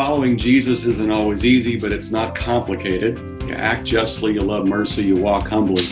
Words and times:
following 0.00 0.34
Jesus 0.34 0.86
isn't 0.86 1.10
always 1.10 1.44
easy, 1.44 1.78
but 1.78 1.92
it's 1.92 2.10
not 2.10 2.34
complicated. 2.34 3.18
You 3.42 3.52
act 3.52 3.84
justly, 3.84 4.32
you 4.32 4.40
love 4.40 4.66
mercy, 4.66 5.02
you 5.02 5.14
walk 5.14 5.46
humbly. 5.46 5.84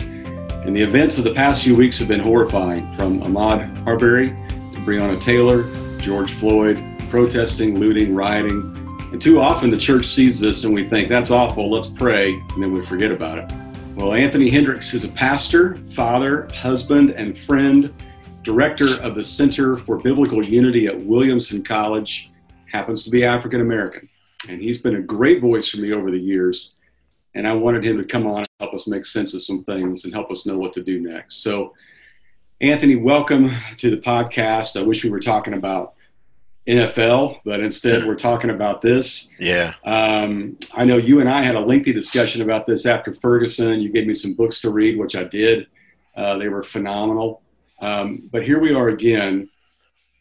And 0.65 0.75
the 0.75 0.81
events 0.81 1.19
of 1.19 1.25
the 1.25 1.33
past 1.35 1.63
few 1.63 1.75
weeks 1.75 1.99
have 1.99 2.07
been 2.07 2.19
horrifying 2.23 2.91
from 2.95 3.21
Ahmaud 3.21 3.85
Arbery 3.85 4.29
to 4.29 4.79
Breonna 4.79 5.21
Taylor, 5.21 5.71
George 5.99 6.31
Floyd, 6.31 6.83
protesting, 7.11 7.77
looting, 7.77 8.15
rioting. 8.15 8.75
And 9.11 9.21
too 9.21 9.39
often 9.39 9.69
the 9.69 9.77
church 9.77 10.07
sees 10.07 10.39
this 10.39 10.63
and 10.63 10.73
we 10.73 10.83
think, 10.83 11.07
that's 11.07 11.29
awful, 11.29 11.69
let's 11.69 11.89
pray, 11.89 12.33
and 12.33 12.63
then 12.63 12.71
we 12.71 12.83
forget 12.83 13.11
about 13.11 13.37
it. 13.37 13.55
Well, 13.95 14.15
Anthony 14.15 14.49
Hendricks 14.49 14.95
is 14.95 15.03
a 15.03 15.09
pastor, 15.09 15.75
father, 15.91 16.47
husband, 16.55 17.11
and 17.11 17.37
friend, 17.37 17.93
director 18.41 18.87
of 19.03 19.13
the 19.13 19.23
Center 19.23 19.77
for 19.77 19.97
Biblical 19.97 20.43
Unity 20.43 20.87
at 20.87 20.99
Williamson 20.99 21.63
College, 21.63 22.31
happens 22.71 23.03
to 23.03 23.09
be 23.09 23.23
African 23.23 23.61
American. 23.61 24.09
And 24.47 24.61
he's 24.61 24.79
been 24.79 24.95
a 24.95 25.01
great 25.01 25.41
voice 25.41 25.69
for 25.69 25.77
me 25.77 25.91
over 25.91 26.11
the 26.11 26.19
years. 26.19 26.73
And 27.35 27.47
I 27.47 27.53
wanted 27.53 27.85
him 27.85 27.97
to 27.97 28.03
come 28.03 28.25
on 28.25 28.37
and 28.39 28.47
help 28.59 28.73
us 28.73 28.87
make 28.87 29.05
sense 29.05 29.33
of 29.33 29.43
some 29.43 29.63
things 29.63 30.05
and 30.05 30.13
help 30.13 30.31
us 30.31 30.45
know 30.45 30.57
what 30.57 30.73
to 30.73 30.83
do 30.83 30.99
next. 30.99 31.43
So, 31.43 31.73
Anthony, 32.61 32.95
welcome 32.95 33.51
to 33.77 33.89
the 33.89 33.97
podcast. 33.97 34.79
I 34.79 34.83
wish 34.83 35.03
we 35.03 35.09
were 35.09 35.19
talking 35.19 35.53
about 35.53 35.93
NFL, 36.67 37.39
but 37.45 37.59
instead 37.59 38.07
we're 38.07 38.15
talking 38.15 38.49
about 38.49 38.81
this. 38.81 39.27
Yeah. 39.39 39.71
Um, 39.83 40.57
I 40.73 40.85
know 40.85 40.97
you 40.97 41.19
and 41.19 41.29
I 41.29 41.43
had 41.43 41.55
a 41.55 41.59
lengthy 41.59 41.93
discussion 41.93 42.41
about 42.41 42.67
this 42.67 42.85
after 42.85 43.13
Ferguson. 43.13 43.79
You 43.79 43.91
gave 43.91 44.07
me 44.07 44.13
some 44.13 44.33
books 44.33 44.61
to 44.61 44.69
read, 44.69 44.97
which 44.97 45.15
I 45.15 45.23
did. 45.23 45.67
Uh, 46.15 46.37
they 46.37 46.49
were 46.49 46.63
phenomenal. 46.63 47.41
Um, 47.81 48.29
but 48.31 48.43
here 48.43 48.59
we 48.59 48.73
are 48.73 48.89
again. 48.89 49.49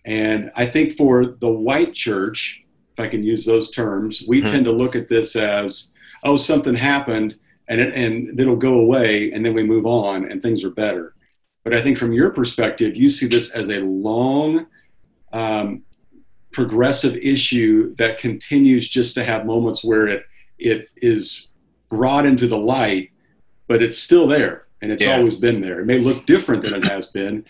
And 0.09 0.51
I 0.57 0.65
think 0.65 0.93
for 0.93 1.37
the 1.39 1.51
white 1.51 1.93
church, 1.93 2.65
if 2.95 2.99
I 2.99 3.09
can 3.09 3.23
use 3.23 3.45
those 3.45 3.71
terms, 3.71 4.25
we 4.27 4.41
mm-hmm. 4.41 4.51
tend 4.51 4.65
to 4.65 4.73
look 4.73 4.97
at 4.97 5.07
this 5.07 5.37
as, 5.37 5.89
oh, 6.25 6.39
something 6.39 6.75
happened 6.75 7.37
and, 7.69 7.79
it, 7.79 7.95
and 7.95 8.41
it'll 8.41 8.57
go 8.57 8.79
away 8.79 9.31
and 9.33 9.45
then 9.45 9.53
we 9.53 9.63
move 9.63 9.85
on 9.85 10.31
and 10.31 10.41
things 10.41 10.65
are 10.65 10.71
better. 10.71 11.15
But 11.63 11.75
I 11.75 11.83
think 11.83 11.99
from 11.99 12.15
your 12.15 12.33
perspective, 12.33 12.97
you 12.97 13.11
see 13.11 13.27
this 13.27 13.51
as 13.51 13.69
a 13.69 13.81
long, 13.81 14.67
um, 15.35 15.83
progressive 16.53 17.15
issue 17.17 17.95
that 17.97 18.17
continues 18.17 18.89
just 18.89 19.15
to 19.15 19.25
have 19.25 19.45
moments 19.45 19.85
where 19.85 20.09
it 20.09 20.25
it 20.59 20.89
is 20.97 21.49
brought 21.91 22.25
into 22.25 22.49
the 22.49 22.57
light, 22.57 23.11
but 23.67 23.83
it's 23.83 23.99
still 23.99 24.27
there 24.27 24.67
and 24.81 24.91
it's 24.91 25.05
yeah. 25.05 25.17
always 25.17 25.37
been 25.37 25.61
there. 25.61 25.81
It 25.81 25.87
may 25.87 25.99
look 25.99 26.25
different 26.25 26.65
than 26.65 26.77
it 26.77 26.85
has 26.87 27.09
been. 27.09 27.45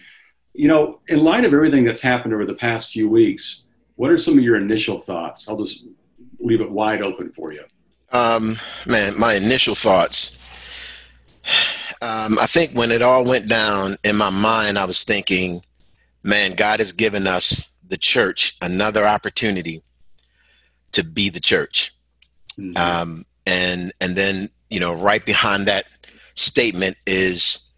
You 0.59 0.67
know, 0.67 0.99
in 1.07 1.23
light 1.23 1.45
of 1.45 1.55
everything 1.55 1.85
that's 1.85 2.01
happened 2.01 2.35
over 2.35 2.45
the 2.45 2.53
past 2.53 2.91
few 2.91 3.09
weeks, 3.09 3.63
what 3.95 4.11
are 4.11 4.19
some 4.19 4.37
of 4.37 4.43
your 4.43 4.57
initial 4.57 4.99
thoughts? 4.99 5.49
I'll 5.49 5.57
just 5.57 5.85
leave 6.41 6.61
it 6.61 6.69
wide 6.69 7.01
open 7.01 7.31
for 7.31 7.53
you. 7.53 7.63
Um, 8.13 8.55
man, 8.85 9.13
my 9.21 9.35
initial 9.35 9.77
thoughts. 9.77 10.35
Um, 12.03 12.39
I 12.41 12.47
think 12.47 12.73
when 12.73 12.91
it 12.91 13.03
all 13.03 13.25
went 13.25 13.49
down 13.49 13.95
in 14.03 14.17
my 14.17 14.31
mind, 14.31 14.79
I 14.79 14.85
was 14.85 15.05
thinking, 15.05 15.61
man, 16.25 16.57
God 16.57 16.81
has 16.81 16.93
given 16.93 17.29
us 17.29 17.71
the 17.87 17.97
church 17.97 18.57
another 18.61 19.07
opportunity 19.07 19.83
to 20.91 21.05
be 21.05 21.29
the 21.29 21.41
church. 21.41 21.95
Mm-hmm. 22.59 22.77
Um, 22.77 23.25
and 23.47 23.93
and 24.01 24.17
then 24.17 24.49
you 24.71 24.81
know 24.81 25.01
right 25.01 25.25
behind 25.25 25.67
that 25.67 25.85
statement 26.35 26.97
is 27.07 27.71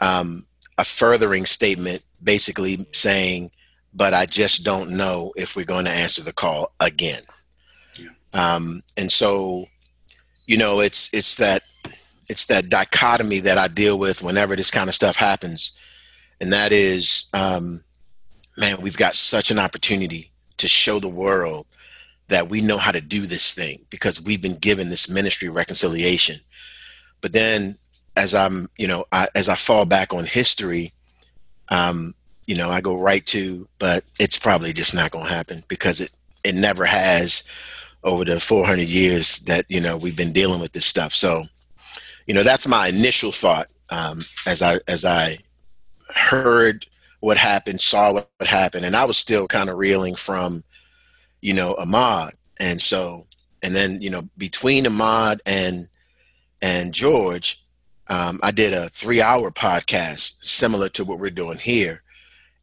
um, 0.00 0.46
a 0.78 0.84
furthering 0.84 1.46
statement, 1.46 2.02
basically 2.24 2.86
saying, 2.92 3.50
"But 3.92 4.14
I 4.14 4.26
just 4.26 4.64
don't 4.64 4.96
know 4.96 5.32
if 5.36 5.56
we're 5.56 5.64
going 5.64 5.84
to 5.84 5.90
answer 5.90 6.22
the 6.22 6.32
call 6.32 6.72
again." 6.80 7.22
Yeah. 7.98 8.08
Um, 8.32 8.82
and 8.96 9.12
so, 9.12 9.66
you 10.46 10.56
know, 10.56 10.80
it's 10.80 11.12
it's 11.12 11.36
that 11.36 11.62
it's 12.28 12.46
that 12.46 12.70
dichotomy 12.70 13.40
that 13.40 13.58
I 13.58 13.68
deal 13.68 13.98
with 13.98 14.22
whenever 14.22 14.56
this 14.56 14.70
kind 14.70 14.88
of 14.88 14.94
stuff 14.94 15.16
happens, 15.16 15.72
and 16.40 16.52
that 16.52 16.72
is 16.72 17.28
um, 17.34 17.84
man, 18.56 18.80
we've 18.80 18.96
got 18.96 19.14
such 19.14 19.50
an 19.50 19.58
opportunity 19.58 20.30
to 20.58 20.68
show 20.68 21.00
the 21.00 21.08
world 21.08 21.66
that 22.28 22.48
we 22.48 22.60
know 22.60 22.78
how 22.78 22.92
to 22.92 23.00
do 23.00 23.26
this 23.26 23.54
thing 23.54 23.84
because 23.90 24.22
we've 24.22 24.42
been 24.42 24.56
given 24.56 24.88
this 24.88 25.08
ministry 25.08 25.48
reconciliation. 25.48 26.36
But 27.20 27.32
then, 27.32 27.76
as 28.16 28.34
I'm, 28.34 28.68
you 28.78 28.86
know, 28.86 29.04
I, 29.12 29.26
as 29.34 29.48
I 29.48 29.56
fall 29.56 29.84
back 29.84 30.14
on 30.14 30.24
history, 30.24 30.92
um, 31.68 32.14
you 32.46 32.56
know, 32.56 32.70
I 32.70 32.80
go 32.80 32.96
right 32.96 33.24
to, 33.26 33.68
but 33.78 34.04
it's 34.18 34.38
probably 34.38 34.72
just 34.72 34.94
not 34.94 35.10
going 35.10 35.26
to 35.26 35.32
happen 35.32 35.64
because 35.68 36.00
it 36.00 36.10
it 36.44 36.54
never 36.54 36.84
has 36.84 37.48
over 38.02 38.24
the 38.24 38.38
400 38.38 38.86
years 38.86 39.38
that 39.40 39.64
you 39.68 39.80
know 39.80 39.96
we've 39.96 40.16
been 40.16 40.32
dealing 40.32 40.60
with 40.60 40.72
this 40.72 40.84
stuff. 40.84 41.12
So, 41.12 41.42
you 42.26 42.34
know, 42.34 42.42
that's 42.42 42.68
my 42.68 42.88
initial 42.88 43.32
thought 43.32 43.66
um, 43.90 44.20
as 44.46 44.62
I 44.62 44.78
as 44.88 45.04
I 45.04 45.38
heard 46.14 46.86
what 47.20 47.38
happened, 47.38 47.80
saw 47.80 48.12
what 48.12 48.28
happened, 48.40 48.84
and 48.84 48.94
I 48.94 49.04
was 49.04 49.16
still 49.16 49.46
kind 49.46 49.70
of 49.70 49.78
reeling 49.78 50.14
from, 50.14 50.62
you 51.40 51.54
know, 51.54 51.74
Ahmaud. 51.78 52.32
and 52.60 52.80
so, 52.80 53.26
and 53.62 53.74
then 53.74 54.02
you 54.02 54.10
know, 54.10 54.22
between 54.36 54.84
Ahmaud 54.84 55.38
and 55.46 55.88
and 56.60 56.92
George, 56.92 57.63
um, 58.08 58.38
I 58.42 58.50
did 58.50 58.72
a 58.72 58.88
three-hour 58.88 59.50
podcast 59.50 60.44
similar 60.44 60.88
to 60.90 61.04
what 61.04 61.18
we're 61.18 61.30
doing 61.30 61.58
here, 61.58 62.02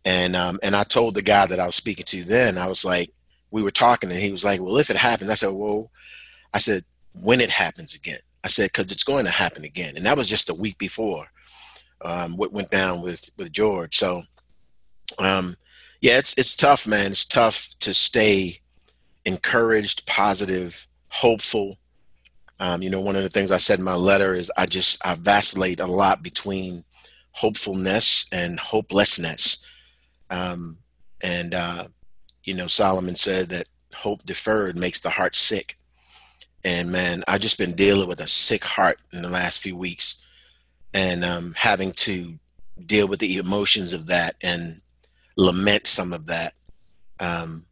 and 0.06 0.36
um, 0.36 0.60
and 0.64 0.76
I 0.76 0.84
told 0.84 1.16
the 1.16 1.22
guy 1.22 1.46
that 1.46 1.60
I 1.60 1.66
was 1.66 1.76
speaking 1.76 2.06
to 2.06 2.24
then, 2.24 2.58
I 2.58 2.68
was 2.68 2.86
like, 2.86 3.12
we 3.52 3.64
were 3.64 3.72
talking, 3.72 4.12
and 4.12 4.20
he 4.20 4.32
was 4.32 4.46
like, 4.46 4.62
well, 4.62 4.78
if 4.78 4.90
it 4.90 4.98
happens, 4.98 5.30
I 5.30 5.36
said, 5.36 5.52
well, 5.52 5.90
I 6.54 6.60
said, 6.60 6.84
when 7.24 7.42
it 7.42 7.50
happens 7.50 7.96
again, 7.96 8.20
I 8.44 8.48
said, 8.48 8.70
because 8.72 8.92
it's 8.92 9.04
going 9.04 9.26
to 9.26 9.32
happen 9.32 9.64
again, 9.64 9.94
and 9.96 10.06
that 10.06 10.18
was 10.18 10.28
just 10.28 10.50
a 10.50 10.56
week 10.56 10.78
before 10.78 11.26
um, 12.04 12.36
what 12.38 12.54
went 12.54 12.70
down 12.70 13.02
with 13.02 13.30
with 13.38 13.52
George, 13.52 13.98
so 13.98 14.24
um, 15.20 15.56
yeah, 16.02 16.18
it's 16.18 16.38
it's 16.38 16.56
tough, 16.56 16.88
man. 16.88 17.12
It's 17.12 17.26
tough 17.26 17.70
to 17.80 17.94
stay 17.94 18.60
encouraged, 19.26 20.08
positive, 20.08 20.88
hopeful. 21.10 21.78
Um, 22.62 22.84
you 22.84 22.92
know, 22.92 23.02
one 23.02 23.16
of 23.16 23.24
the 23.24 23.30
things 23.30 23.50
I 23.50 23.58
said 23.58 23.80
in 23.80 23.86
my 23.86 23.96
letter 23.96 24.36
is 24.36 24.52
I 24.56 24.68
just 24.68 25.04
I 25.06 25.16
vacillate 25.16 25.80
a 25.80 25.88
lot 25.88 26.22
between 26.22 26.84
hopefulness 27.32 28.28
and 28.32 28.60
hopelessness. 28.60 29.66
Um, 30.30 30.78
and 31.24 31.56
uh, 31.56 31.86
you 32.44 32.54
know, 32.54 32.68
Solomon 32.68 33.16
said 33.16 33.48
that 33.48 33.68
hope 33.96 34.24
deferred 34.24 34.78
makes 34.78 35.00
the 35.00 35.10
heart 35.10 35.36
sick. 35.36 35.80
And 36.64 36.92
man, 36.92 37.24
I've 37.28 37.42
just 37.42 37.58
been 37.58 37.74
dealing 37.74 38.08
with 38.08 38.22
a 38.22 38.28
sick 38.28 38.64
heart 38.64 39.00
in 39.12 39.24
the 39.24 39.30
last 39.30 39.60
few 39.60 39.76
weeks, 39.76 40.22
and 40.94 41.26
um, 41.26 41.54
having 41.58 41.92
to 41.94 42.38
deal 42.86 43.08
with 43.08 43.20
the 43.20 43.38
emotions 43.38 43.92
of 43.92 44.06
that 44.06 44.36
and 44.44 44.80
lament 45.36 45.88
some 45.88 46.14
of 46.14 46.28
that 46.28 46.54
um, 47.20 47.66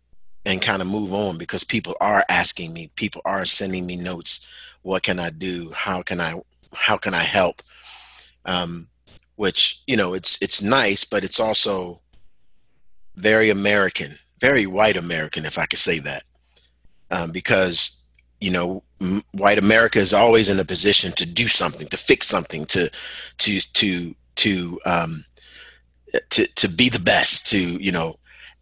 and 0.48 0.64
kind 0.64 0.82
of 0.82 0.88
move 0.88 1.14
on 1.14 1.38
because 1.38 1.64
people 1.64 1.96
are 2.02 2.24
asking 2.30 2.74
me 2.74 2.90
people 2.96 3.22
are 3.26 3.46
sending 3.46 3.86
me 3.86 3.96
notes 3.96 4.46
what 4.82 5.04
can 5.04 5.20
i 5.20 5.30
do? 5.30 5.72
How 5.76 6.02
can 6.02 6.20
i 6.20 6.40
how 6.76 6.98
can 6.98 7.14
i 7.14 7.24
help? 7.24 7.62
Um, 8.46 8.88
which 9.36 9.82
you 9.88 9.96
know 9.96 10.14
it's 10.14 10.42
it's 10.42 10.62
nice 10.62 11.06
but 11.06 11.24
it's 11.24 11.40
also 11.40 12.02
very 13.16 13.50
american 13.50 14.18
very 14.40 14.66
white 14.66 14.98
american 14.98 15.46
if 15.46 15.58
i 15.58 15.66
could 15.66 15.80
say 15.80 16.00
that. 16.00 16.24
Um, 17.12 17.32
because 17.32 17.98
you 18.40 18.52
know 18.52 18.84
m- 19.02 19.22
white 19.34 19.58
america 19.58 20.00
is 20.00 20.14
always 20.14 20.50
in 20.50 20.60
a 20.60 20.66
position 20.66 21.12
to 21.14 21.26
do 21.26 21.48
something 21.48 21.88
to 21.88 21.98
fix 21.98 22.28
something 22.28 22.66
to 22.66 22.90
to 23.38 23.60
to 23.74 24.16
to 24.36 24.80
um, 24.86 25.24
to 26.30 26.46
to 26.56 26.68
be 26.68 26.90
the 26.90 27.00
best 27.00 27.48
to 27.48 27.60
you 27.60 27.92
know 27.92 28.16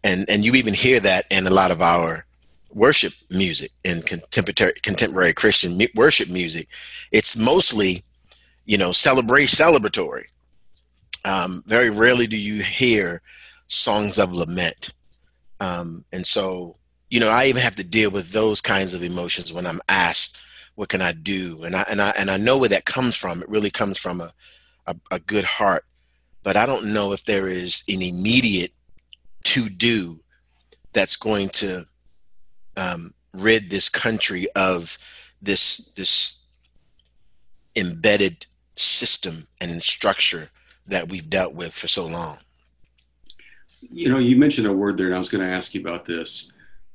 and 0.04 0.28
and 0.28 0.44
you 0.44 0.54
even 0.54 0.74
hear 0.74 1.00
that 1.00 1.24
in 1.30 1.46
a 1.46 1.50
lot 1.50 1.70
of 1.70 1.82
our 1.82 2.24
worship 2.70 3.12
music 3.30 3.72
and 3.84 4.04
contemporary 4.04 4.74
contemporary 4.82 5.32
christian 5.32 5.76
mu- 5.78 5.86
worship 5.94 6.28
music 6.28 6.68
it's 7.12 7.36
mostly 7.36 8.04
you 8.68 8.78
know 8.78 8.92
celebrate 8.92 9.48
celebratory. 9.48 10.26
Um, 11.24 11.64
very 11.66 11.90
rarely 11.90 12.28
do 12.28 12.36
you 12.36 12.62
hear 12.62 13.20
songs 13.66 14.18
of 14.18 14.32
lament. 14.32 14.92
Um, 15.58 16.04
and 16.12 16.24
so 16.24 16.76
you 17.10 17.18
know 17.18 17.30
i 17.30 17.46
even 17.46 17.62
have 17.62 17.74
to 17.76 17.84
deal 17.84 18.10
with 18.10 18.30
those 18.30 18.60
kinds 18.60 18.92
of 18.92 19.02
emotions 19.02 19.52
when 19.52 19.66
i'm 19.66 19.80
asked 19.88 20.38
what 20.74 20.90
can 20.90 21.02
i 21.02 21.10
do? 21.10 21.64
And 21.64 21.74
i 21.74 21.84
and 21.90 22.00
i 22.00 22.10
and 22.10 22.30
i 22.30 22.36
know 22.36 22.56
where 22.58 22.68
that 22.68 22.84
comes 22.84 23.16
from. 23.16 23.42
It 23.42 23.48
really 23.48 23.70
comes 23.70 23.98
from 23.98 24.20
a 24.20 24.32
a, 24.86 24.94
a 25.10 25.18
good 25.18 25.44
heart. 25.44 25.84
But 26.44 26.56
I 26.56 26.66
don't 26.66 26.92
know 26.94 27.12
if 27.12 27.24
there 27.24 27.48
is 27.48 27.82
an 27.88 28.00
immediate 28.00 28.72
to 29.44 29.68
do 29.68 30.20
that's 30.92 31.16
going 31.16 31.48
to 31.48 31.84
um, 32.78 33.12
rid 33.34 33.70
this 33.70 33.88
country 33.88 34.46
of 34.54 34.98
this 35.42 35.92
this 35.96 36.44
embedded 37.76 38.46
system 38.76 39.34
and 39.60 39.82
structure 39.82 40.46
that 40.86 41.08
we've 41.08 41.28
dealt 41.28 41.54
with 41.54 41.72
for 41.72 41.88
so 41.88 42.06
long. 42.06 42.38
You 43.80 44.08
know, 44.08 44.18
you 44.18 44.36
mentioned 44.36 44.68
a 44.68 44.72
word 44.72 44.96
there, 44.96 45.06
and 45.06 45.14
I 45.14 45.18
was 45.18 45.28
going 45.28 45.46
to 45.46 45.52
ask 45.52 45.74
you 45.74 45.80
about 45.80 46.04
this 46.04 46.50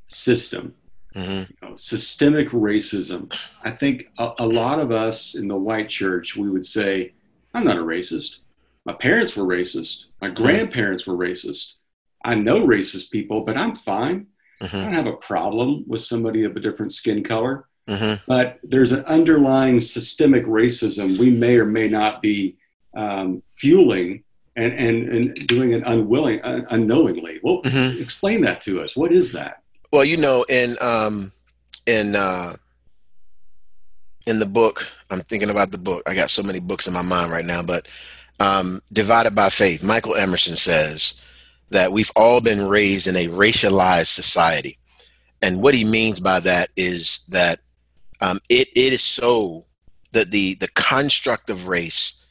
system. 0.06 0.74
mm-hmm. 1.16 1.52
you 1.52 1.70
know, 1.70 1.76
systemic 1.76 2.50
racism. 2.50 3.34
I 3.64 3.72
think 3.72 4.06
a, 4.18 4.32
a 4.40 4.48
lot 4.48 4.80
of 4.80 4.92
us 4.92 5.36
in 5.36 5.48
the 5.48 5.56
white 5.56 5.90
church, 5.90 6.36
we 6.36 6.50
would 6.50 6.66
say, 6.66 7.14
I'm 7.54 7.64
not 7.64 7.78
a 7.78 7.82
racist. 7.82 8.38
My 8.86 8.94
parents 8.94 9.38
were 9.38 9.46
racist. 9.46 10.06
My 10.22 10.30
mm-hmm. 10.30 10.44
grandparents 10.44 11.08
were 11.08 11.16
racist. 11.16 11.74
I 12.26 12.36
know 12.36 12.66
racist 12.66 13.12
people, 13.12 13.42
but 13.42 13.58
I'm 13.58 13.76
fine. 13.76 14.28
Mm-hmm. 14.64 14.78
I 14.78 14.84
don't 14.86 14.94
have 14.94 15.08
a 15.08 15.18
problem 15.18 15.84
with 15.88 16.02
somebody 16.02 16.44
of 16.46 16.56
a 16.56 16.60
different 16.60 16.94
skin 16.94 17.24
color. 17.24 17.68
Mm-hmm. 17.88 18.24
But 18.28 18.60
there's 18.64 18.94
an 18.94 19.04
underlying 19.06 19.82
systemic 19.82 20.46
racism 20.46 21.18
we 21.18 21.30
may 21.30 21.58
or 21.58 21.66
may 21.66 21.90
not 21.90 22.22
be 22.22 22.56
um, 22.96 23.44
fueling 23.46 24.24
and, 24.56 24.74
and, 24.74 25.10
and 25.10 25.48
doing 25.48 25.74
it 25.74 25.84
unwilling, 25.86 26.42
uh, 26.42 26.62
unknowingly. 26.70 27.40
Well, 27.44 27.62
mm-hmm. 27.62 28.02
explain 28.02 28.42
that 28.42 28.62
to 28.62 28.82
us. 28.82 28.96
What 28.96 29.12
is 29.12 29.34
that? 29.34 29.64
Well, 29.92 30.06
you 30.06 30.18
know, 30.18 30.46
in 30.50 30.76
um, 30.82 31.32
in 31.86 32.16
uh, 32.16 32.54
in 34.26 34.40
the 34.40 34.46
book, 34.46 34.88
I'm 35.12 35.20
thinking 35.20 35.50
about 35.50 35.72
the 35.72 35.78
book. 35.78 36.04
I 36.08 36.16
got 36.16 36.32
so 36.32 36.42
many 36.42 36.60
books 36.60 36.88
in 36.88 36.94
my 36.94 37.02
mind 37.02 37.32
right 37.32 37.46
now, 37.46 37.64
but 37.64 37.88
um, 38.40 38.82
Divided 38.92 39.36
by 39.36 39.50
Faith, 39.50 39.84
Michael 39.84 40.16
Emerson 40.16 40.56
says 40.56 41.22
that 41.74 41.92
we've 41.92 42.12
all 42.16 42.40
been 42.40 42.68
raised 42.68 43.08
in 43.08 43.16
a 43.16 43.28
racialized 43.28 44.08
society. 44.08 44.78
And 45.42 45.62
what 45.62 45.76
he 45.76 45.84
means 45.84 46.20
by 46.20 46.40
that 46.40 46.70
is 46.78 47.26
that 47.28 47.60
um, 48.22 48.40
it, 48.48 48.70
it 48.76 48.94
is 48.94 49.04
so 49.04 49.66
that 50.12 50.32
the, 50.32 50.54
the 50.56 50.70
construct 50.76 51.50
of 51.50 51.68
race, 51.68 52.24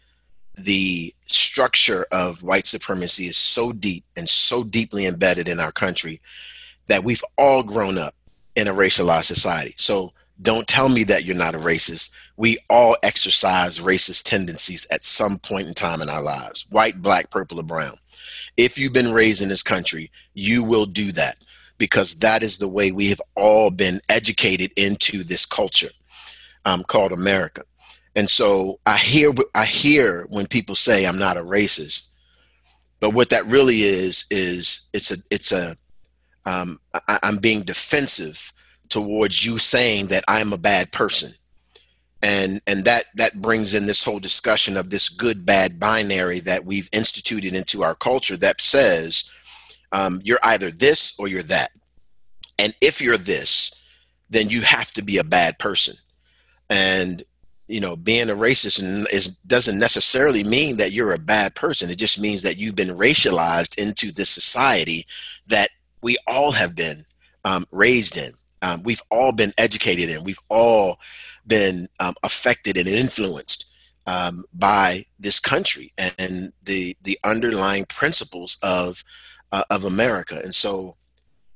the 0.54 1.12
structure 1.26 2.06
of 2.12 2.42
white 2.42 2.66
supremacy 2.66 3.26
is 3.26 3.36
so 3.36 3.72
deep 3.72 4.04
and 4.16 4.28
so 4.28 4.62
deeply 4.62 5.06
embedded 5.06 5.48
in 5.48 5.60
our 5.60 5.72
country 5.72 6.20
that 6.86 7.04
we've 7.04 7.24
all 7.36 7.62
grown 7.62 7.98
up 7.98 8.14
in 8.54 8.68
a 8.68 8.72
racialized 8.72 9.24
society. 9.24 9.74
So 9.76 10.12
don't 10.40 10.68
tell 10.68 10.88
me 10.88 11.04
that 11.04 11.24
you're 11.24 11.36
not 11.36 11.54
a 11.54 11.58
racist. 11.58 12.12
We 12.37 12.58
all 12.70 12.96
exercise 13.02 13.79
racist 13.79 14.25
tendencies 14.25 14.87
at 14.90 15.05
some 15.05 15.38
point 15.38 15.69
in 15.69 15.75
time 15.75 16.00
in 16.02 16.08
our 16.08 16.23
lives 16.23 16.67
white, 16.70 17.02
black, 17.02 17.31
purple, 17.31 17.61
or 17.61 17.64
brown. 17.64 17.94
If 18.56 18.79
you've 18.79 18.93
been 18.93 19.12
raised 19.12 19.43
in 19.43 19.49
this 19.49 19.62
country, 19.62 20.11
you 20.34 20.64
will 20.64 20.87
do 20.87 21.12
that 21.12 21.37
because 21.79 22.19
that 22.19 22.43
is 22.43 22.58
the 22.58 22.69
way 22.69 22.93
we 22.93 23.08
have 23.08 23.20
all 23.34 23.70
been 23.70 24.00
educated 24.08 24.70
into 24.76 25.23
this 25.25 25.44
culture 25.44 25.90
um, 26.64 26.84
called 26.84 27.12
America. 27.12 27.62
And 28.14 28.29
so 28.29 28.79
I 28.87 28.99
hear 28.99 29.32
I 29.55 29.64
hear 29.64 30.26
when 30.29 30.46
people 30.46 30.75
say 30.75 31.06
I'm 31.06 31.19
not 31.19 31.37
a 31.37 31.43
racist, 31.43 32.08
but 33.00 33.14
what 33.14 33.31
that 33.31 33.46
really 33.46 33.82
is 33.82 34.26
is 34.31 34.88
it's 34.93 35.11
a 35.11 35.17
it's 35.31 35.52
a 35.52 35.76
um, 36.44 36.79
I, 37.08 37.19
I'm 37.23 37.38
being 37.38 37.62
defensive 37.62 38.52
towards 38.88 39.44
you 39.44 39.58
saying 39.58 40.08
that 40.08 40.25
I'm 40.29 40.52
a 40.52 40.58
bad 40.58 40.93
person. 40.93 41.32
And 42.22 42.60
and 42.66 42.84
that 42.84 43.06
that 43.16 43.42
brings 43.42 43.74
in 43.74 43.86
this 43.86 44.04
whole 44.04 44.20
discussion 44.20 44.76
of 44.76 44.90
this 44.90 45.08
good 45.08 45.44
bad 45.44 45.80
binary 45.80 46.38
that 46.40 46.64
we've 46.64 46.88
instituted 46.92 47.54
into 47.54 47.82
our 47.82 47.96
culture 47.96 48.36
that 48.36 48.60
says 48.60 49.28
um, 49.90 50.20
you're 50.22 50.38
either 50.44 50.70
this 50.70 51.19
or 51.19 51.26
you're 51.28 51.42
that. 51.42 51.72
And 52.58 52.74
if 52.80 53.00
you're 53.00 53.16
this, 53.16 53.82
then 54.30 54.48
you 54.48 54.60
have 54.62 54.92
to 54.92 55.02
be 55.02 55.19
a 55.19 55.24
bad 55.24 55.58
person. 55.58 55.96
And 56.70 57.24
you 57.69 57.80
know, 57.80 57.96
being 57.96 58.28
a 58.28 58.34
racist 58.34 58.80
is 59.12 59.30
doesn't 59.46 59.78
necessarily 59.78 60.44
mean 60.44 60.76
that 60.76 60.92
you're 60.92 61.14
a 61.14 61.19
bad 61.19 61.54
person. 61.54 61.90
It 61.90 61.98
just 61.98 62.20
means 62.20 62.42
that 62.42 62.58
you've 62.58 62.76
been 62.76 62.88
racialized 62.88 63.78
into 63.78 64.12
this 64.12 64.30
society 64.30 65.06
that 65.46 65.70
we 66.02 66.19
all 66.26 66.52
have 66.52 66.76
been 66.76 67.04
um, 67.44 67.64
raised 67.70 68.16
in 68.16 68.32
um, 68.62 68.82
we've 68.84 69.02
all 69.10 69.32
been 69.32 69.52
educated 69.58 70.08
in, 70.08 70.24
we've 70.24 70.40
all 70.48 70.98
been 71.46 71.88
um, 72.00 72.14
affected 72.22 72.76
and 72.76 72.88
influenced 72.88 73.66
um, 74.06 74.44
by 74.54 75.04
this 75.18 75.38
country 75.38 75.92
and 75.98 76.52
the 76.64 76.96
the 77.02 77.18
underlying 77.24 77.84
principles 77.86 78.58
of 78.62 79.04
uh, 79.52 79.64
of 79.70 79.84
America. 79.84 80.40
And 80.42 80.54
so, 80.54 80.96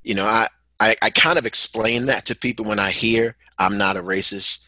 you 0.03 0.15
know, 0.15 0.27
I, 0.27 0.49
I, 0.81 0.95
I 1.03 1.11
kind 1.11 1.39
of 1.39 1.47
explain 1.47 2.07
that 2.07 2.27
to 2.27 2.37
people 2.37 2.65
when 2.67 2.79
I 2.79 2.91
hear 2.91 3.37
I'm 3.59 3.79
not 3.79 3.97
a 3.97 4.03
racist, 4.03 4.65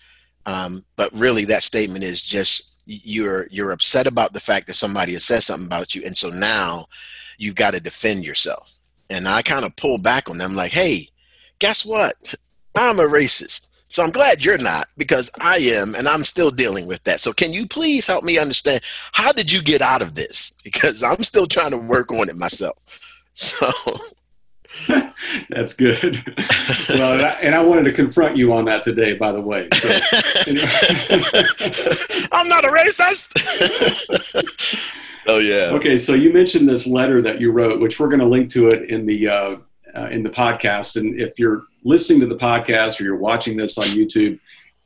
um, 0.47 0.83
but 0.97 1.13
really 1.13 1.45
that 1.47 1.63
statement 1.63 2.05
is 2.05 2.23
just 2.23 2.83
you're 2.87 3.47
you're 3.51 3.73
upset 3.73 4.07
about 4.07 4.33
the 4.33 4.41
fact 4.41 4.67
that 4.67 4.75
somebody 4.75 5.13
has 5.13 5.25
said 5.25 5.43
something 5.43 5.67
about 5.67 5.95
you, 5.95 6.03
and 6.05 6.17
so 6.17 6.31
now 6.31 6.87
you've 7.37 7.55
got 7.55 7.75
to 7.75 7.81
defend 7.81 8.25
yourself. 8.25 8.77
And 9.11 9.27
I 9.29 9.43
kind 9.43 9.65
of 9.65 9.77
pull 9.77 9.99
back 9.99 10.29
on 10.29 10.39
them, 10.39 10.55
like, 10.55 10.73
hey, 10.73 11.09
guess 11.59 11.85
what? 11.85 12.35
I'm 12.77 12.99
a 12.99 13.07
racist. 13.07 13.69
So 13.89 14.03
I'm 14.03 14.11
glad 14.11 14.45
you're 14.45 14.59
not 14.59 14.87
because 14.99 15.31
I 15.41 15.57
am, 15.57 15.95
and 15.95 16.07
I'm 16.07 16.23
still 16.23 16.51
dealing 16.51 16.87
with 16.87 17.03
that. 17.05 17.21
So 17.21 17.33
can 17.33 17.53
you 17.53 17.67
please 17.67 18.07
help 18.07 18.23
me 18.23 18.39
understand 18.39 18.83
how 19.13 19.33
did 19.33 19.51
you 19.51 19.63
get 19.63 19.81
out 19.81 20.03
of 20.03 20.15
this? 20.15 20.55
Because 20.69 21.03
I'm 21.03 21.21
still 21.21 21.47
trying 21.47 21.71
to 21.71 21.79
work 21.79 22.13
on 22.13 22.29
it 22.29 22.37
myself. 22.37 22.77
So 23.41 23.71
that's 25.49 25.75
good. 25.75 26.23
well, 26.89 27.37
and 27.41 27.55
I 27.55 27.65
wanted 27.65 27.85
to 27.85 27.93
confront 27.93 28.37
you 28.37 28.53
on 28.53 28.65
that 28.65 28.83
today, 28.83 29.15
by 29.15 29.31
the 29.31 29.41
way. 29.41 29.69
So, 29.73 29.89
anyway. 30.49 32.29
I'm 32.33 32.49
not 32.49 32.65
a 32.65 32.69
racist. 32.69 33.33
oh 35.29 35.39
yeah. 35.39 35.77
Okay, 35.77 35.99
so 35.99 36.15
you 36.15 36.33
mentioned 36.33 36.69
this 36.69 36.85
letter 36.85 37.23
that 37.23 37.41
you 37.41 37.53
wrote, 37.53 37.81
which 37.81 38.01
we're 38.01 38.09
going 38.09 38.19
to 38.19 38.27
link 38.27 38.51
to 38.51 38.71
it 38.71 38.91
in 38.91 39.07
the 39.07 39.29
uh, 39.29 39.57
uh, 39.97 40.09
in 40.11 40.23
the 40.23 40.31
podcast. 40.31 40.97
And 40.97 41.21
if 41.21 41.39
you're 41.39 41.65
listening 41.85 42.21
to 42.21 42.27
the 42.27 42.37
podcast 42.37 43.01
or 43.01 43.05
you're 43.05 43.17
watching 43.17 43.57
this 43.57 43.79
on 43.79 43.85
YouTube, 43.85 44.39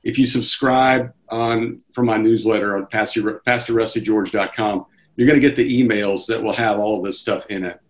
if 0.02 0.18
you 0.18 0.26
subscribe 0.26 1.12
on 1.28 1.82
from 1.92 2.06
my 2.06 2.16
newsletter 2.16 2.76
on 2.76 2.86
pastor, 2.86 3.40
pastorrustygeorge.com, 3.46 4.86
you're 5.16 5.26
going 5.26 5.40
to 5.40 5.46
get 5.46 5.56
the 5.56 5.82
emails 5.82 6.26
that 6.26 6.42
will 6.42 6.54
have 6.54 6.78
all 6.78 6.98
of 6.98 7.04
this 7.04 7.20
stuff 7.20 7.46
in 7.48 7.64
it. 7.64 7.80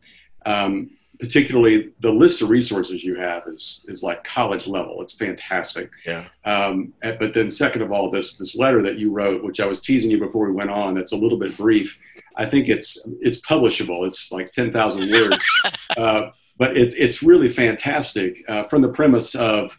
Um, 0.45 0.91
particularly 1.23 1.93
the 2.01 2.11
list 2.11 2.43
of 2.43 2.51
resources 2.51 3.05
you 3.05 3.15
have 3.15 3.45
is 3.47 3.85
is 3.87 4.03
like 4.03 4.25
college 4.25 4.67
level. 4.67 5.01
It's 5.03 5.15
fantastic. 5.15 5.89
Yeah. 6.05 6.25
Um, 6.45 6.93
but 7.01 7.33
then 7.33 7.49
second 7.49 7.83
of 7.83 7.93
all, 7.93 8.11
this 8.11 8.37
this 8.37 8.57
letter 8.57 8.83
that 8.83 8.99
you 8.99 9.13
wrote, 9.13 9.45
which 9.45 9.61
I 9.61 9.67
was 9.67 9.81
teasing 9.81 10.11
you 10.11 10.19
before 10.19 10.47
we 10.47 10.53
went 10.53 10.71
on, 10.71 10.95
that's 10.95 11.13
a 11.13 11.17
little 11.17 11.39
bit 11.39 11.57
brief. 11.57 11.97
I 12.35 12.47
think 12.47 12.69
it's 12.69 13.01
it's 13.21 13.41
publishable. 13.41 14.05
It's 14.05 14.33
like 14.33 14.51
ten 14.51 14.73
thousand 14.73 15.13
words. 15.13 15.39
uh, 15.97 16.31
but 16.59 16.77
it's 16.77 16.95
it's 16.95 17.23
really 17.23 17.49
fantastic 17.49 18.45
uh, 18.49 18.63
from 18.65 18.83
the 18.83 18.89
premise 18.89 19.35
of 19.35 19.77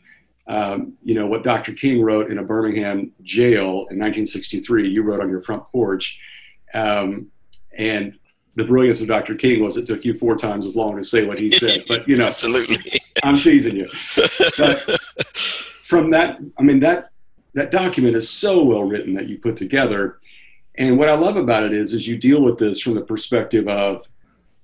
um, 0.48 0.94
you 1.04 1.16
know 1.16 1.28
what 1.28 1.44
Dr. 1.44 1.74
King 1.74 2.02
wrote 2.02 2.30
in 2.32 2.40
a 2.40 2.44
Birmingham 2.44 3.12
jail 3.22 3.88
in 3.90 4.00
1963. 4.00 4.90
You 4.90 5.04
wrote 5.04 5.22
on 5.22 5.30
your 5.30 5.42
front 5.42 5.64
porch, 5.72 6.20
um, 6.74 7.28
and 7.78 8.18
the 8.56 8.64
brilliance 8.64 9.02
of 9.02 9.08
Dr. 9.08 9.36
King 9.36 9.64
was 9.64 9.78
it 9.78 9.86
took 9.86 10.06
you 10.06 10.14
four 10.14 10.36
times 10.36 10.66
as 10.66 10.76
long 10.76 10.98
to 10.98 11.04
say 11.04 11.26
what 11.26 11.40
he 11.40 11.50
said. 11.50 11.84
But 11.88 12.08
you 12.08 12.18
know, 12.18 12.26
absolutely, 12.26 12.78
I'm 13.24 13.36
teasing 13.36 13.76
you. 13.76 13.88
But 14.58 14.78
from 15.84 16.10
that, 16.12 16.40
I 16.58 16.64
mean 16.64 16.80
that 16.82 17.10
that 17.54 17.72
document 17.72 18.16
is 18.16 18.30
so 18.30 18.64
well 18.64 18.84
written 18.84 19.14
that 19.14 19.28
you 19.28 19.38
put 19.38 19.56
together. 19.56 20.20
And 20.76 20.98
what 20.98 21.08
I 21.08 21.14
love 21.14 21.38
about 21.38 21.64
it 21.66 21.74
is, 21.74 21.94
is 21.94 22.08
you 22.08 22.18
deal 22.18 22.42
with 22.42 22.58
this 22.58 22.82
from 22.82 22.96
the 22.96 23.02
perspective 23.02 23.68
of 23.68 24.08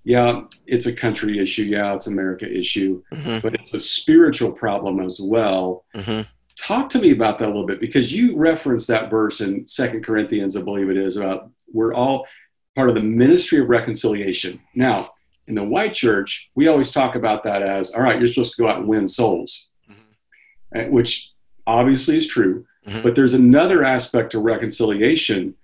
yeah, 0.03 0.41
it's 0.65 0.85
a 0.85 0.93
country 0.93 1.39
issue. 1.39 1.63
Yeah, 1.63 1.95
it's 1.95 2.07
America 2.07 2.49
issue, 2.49 3.03
mm-hmm. 3.13 3.39
but 3.41 3.53
it's 3.55 3.73
a 3.73 3.79
spiritual 3.79 4.51
problem 4.51 4.99
as 4.99 5.19
well. 5.19 5.85
Mm-hmm. 5.95 6.21
Talk 6.57 6.89
to 6.89 6.99
me 6.99 7.11
about 7.11 7.39
that 7.39 7.45
a 7.45 7.47
little 7.47 7.65
bit 7.65 7.79
because 7.79 8.11
you 8.11 8.37
referenced 8.37 8.87
that 8.89 9.09
verse 9.09 9.41
in 9.41 9.67
Second 9.67 10.03
Corinthians, 10.03 10.57
I 10.57 10.61
believe 10.61 10.89
it 10.89 10.97
is, 10.97 11.17
about 11.17 11.49
we're 11.71 11.93
all 11.93 12.27
part 12.75 12.89
of 12.89 12.95
the 12.95 13.03
ministry 13.03 13.59
of 13.59 13.69
reconciliation. 13.69 14.59
Now, 14.75 15.09
in 15.47 15.55
the 15.55 15.63
white 15.63 15.93
church, 15.93 16.49
we 16.55 16.67
always 16.67 16.91
talk 16.91 17.15
about 17.15 17.43
that 17.43 17.61
as 17.63 17.91
all 17.91 18.01
right, 18.01 18.19
you're 18.19 18.27
supposed 18.27 18.55
to 18.55 18.61
go 18.61 18.69
out 18.69 18.79
and 18.79 18.87
win 18.87 19.07
souls, 19.07 19.67
mm-hmm. 19.89 20.91
which 20.91 21.31
obviously 21.67 22.17
is 22.17 22.27
true. 22.27 22.65
Mm-hmm. 22.85 23.03
But 23.03 23.15
there's 23.15 23.33
another 23.33 23.83
aspect 23.83 24.31
to 24.31 24.39
reconciliation 24.39 25.55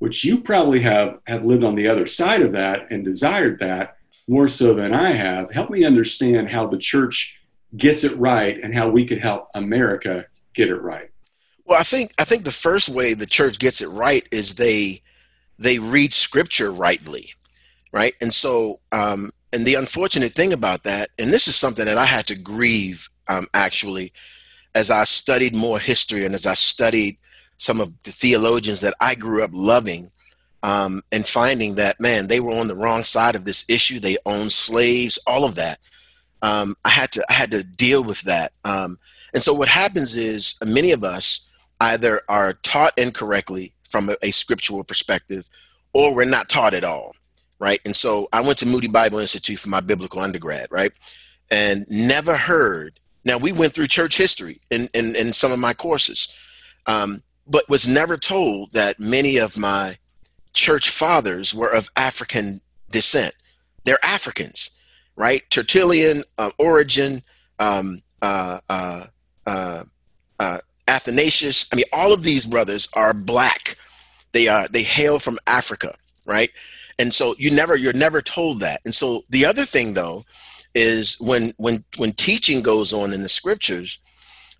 which 0.00 0.24
you 0.24 0.40
probably 0.40 0.80
have 0.80 1.20
have 1.26 1.44
lived 1.44 1.62
on 1.62 1.76
the 1.76 1.86
other 1.86 2.06
side 2.06 2.42
of 2.42 2.52
that 2.52 2.90
and 2.90 3.04
desired 3.04 3.60
that 3.60 3.96
more 4.26 4.48
so 4.48 4.74
than 4.74 4.92
I 4.92 5.12
have. 5.12 5.52
Help 5.52 5.70
me 5.70 5.84
understand 5.84 6.48
how 6.48 6.66
the 6.66 6.78
church 6.78 7.38
gets 7.76 8.02
it 8.02 8.16
right 8.16 8.58
and 8.62 8.74
how 8.74 8.88
we 8.88 9.06
could 9.06 9.18
help 9.18 9.48
America 9.54 10.26
get 10.54 10.70
it 10.70 10.80
right. 10.80 11.10
Well, 11.66 11.78
I 11.78 11.84
think 11.84 12.12
I 12.18 12.24
think 12.24 12.44
the 12.44 12.50
first 12.50 12.88
way 12.88 13.14
the 13.14 13.26
church 13.26 13.58
gets 13.58 13.80
it 13.80 13.88
right 13.88 14.26
is 14.32 14.56
they 14.56 15.02
they 15.58 15.78
read 15.78 16.14
scripture 16.14 16.72
rightly, 16.72 17.32
right? 17.92 18.14
And 18.22 18.32
so, 18.32 18.80
um, 18.92 19.30
and 19.52 19.66
the 19.66 19.74
unfortunate 19.74 20.32
thing 20.32 20.54
about 20.54 20.84
that, 20.84 21.10
and 21.18 21.30
this 21.30 21.46
is 21.46 21.56
something 21.56 21.84
that 21.84 21.98
I 21.98 22.06
had 22.06 22.26
to 22.28 22.34
grieve 22.34 23.10
um, 23.28 23.46
actually, 23.52 24.12
as 24.74 24.90
I 24.90 25.04
studied 25.04 25.54
more 25.54 25.78
history 25.78 26.24
and 26.24 26.34
as 26.34 26.46
I 26.46 26.54
studied 26.54 27.18
some 27.60 27.80
of 27.84 27.88
the 28.02 28.10
theologians 28.22 28.80
that 28.80 28.94
I 29.00 29.14
grew 29.14 29.44
up 29.44 29.52
loving 29.52 30.10
um, 30.62 31.02
and 31.12 31.24
finding 31.24 31.76
that, 31.76 32.00
man, 32.00 32.26
they 32.26 32.40
were 32.40 32.56
on 32.60 32.68
the 32.68 32.80
wrong 32.82 33.04
side 33.04 33.36
of 33.36 33.44
this 33.44 33.64
issue. 33.68 34.00
They 34.00 34.16
owned 34.24 34.52
slaves, 34.52 35.18
all 35.26 35.44
of 35.44 35.54
that. 35.54 35.78
Um, 36.42 36.74
I 36.84 36.90
had 36.90 37.10
to 37.12 37.20
I 37.28 37.34
had 37.34 37.50
to 37.52 37.62
deal 37.62 38.02
with 38.02 38.22
that. 38.22 38.52
Um, 38.64 38.98
And 39.34 39.42
so 39.42 39.52
what 39.54 39.68
happens 39.68 40.16
is 40.16 40.54
many 40.64 40.92
of 40.92 41.04
us 41.04 41.48
either 41.80 42.20
are 42.28 42.54
taught 42.62 42.98
incorrectly 42.98 43.72
from 43.88 44.08
a, 44.10 44.16
a 44.22 44.30
scriptural 44.32 44.84
perspective, 44.84 45.48
or 45.92 46.14
we're 46.14 46.36
not 46.36 46.48
taught 46.48 46.74
at 46.74 46.84
all, 46.84 47.14
right? 47.58 47.80
And 47.84 47.96
so 47.96 48.28
I 48.32 48.40
went 48.40 48.58
to 48.58 48.66
Moody 48.66 48.88
Bible 48.88 49.18
Institute 49.18 49.60
for 49.60 49.70
my 49.70 49.80
biblical 49.80 50.20
undergrad, 50.20 50.68
right? 50.70 50.92
And 51.50 51.86
never 51.88 52.36
heard. 52.36 52.98
Now 53.24 53.38
we 53.38 53.52
went 53.52 53.72
through 53.72 53.88
church 53.88 54.16
history 54.16 54.56
in 54.70 54.88
in, 54.94 55.14
in 55.16 55.32
some 55.32 55.52
of 55.52 55.58
my 55.58 55.74
courses, 55.74 56.28
um, 56.86 57.22
but 57.50 57.68
was 57.68 57.86
never 57.86 58.16
told 58.16 58.72
that 58.72 59.00
many 59.00 59.38
of 59.38 59.58
my 59.58 59.96
church 60.54 60.90
fathers 60.90 61.54
were 61.54 61.72
of 61.74 61.90
African 61.96 62.60
descent. 62.90 63.34
They're 63.84 64.04
Africans, 64.04 64.70
right? 65.16 65.42
Tertullian, 65.50 66.22
Origen, 66.58 67.22
um, 67.58 68.02
uh, 68.22 68.60
uh, 68.68 69.04
uh, 69.46 69.84
uh, 70.38 70.58
Athanasius. 70.88 71.68
I 71.72 71.76
mean, 71.76 71.84
all 71.92 72.12
of 72.12 72.22
these 72.22 72.46
brothers 72.46 72.88
are 72.94 73.14
black. 73.14 73.76
They 74.32 74.48
are 74.48 74.68
they 74.68 74.82
hail 74.82 75.18
from 75.18 75.38
Africa, 75.46 75.94
right? 76.26 76.50
And 76.98 77.12
so 77.12 77.34
you 77.38 77.50
never 77.50 77.76
you're 77.76 77.92
never 77.92 78.20
told 78.20 78.60
that. 78.60 78.80
And 78.84 78.94
so 78.94 79.22
the 79.30 79.44
other 79.44 79.64
thing 79.64 79.94
though 79.94 80.24
is 80.74 81.16
when 81.20 81.52
when 81.56 81.84
when 81.96 82.12
teaching 82.12 82.62
goes 82.62 82.92
on 82.92 83.12
in 83.12 83.22
the 83.22 83.28
scriptures, 83.28 83.98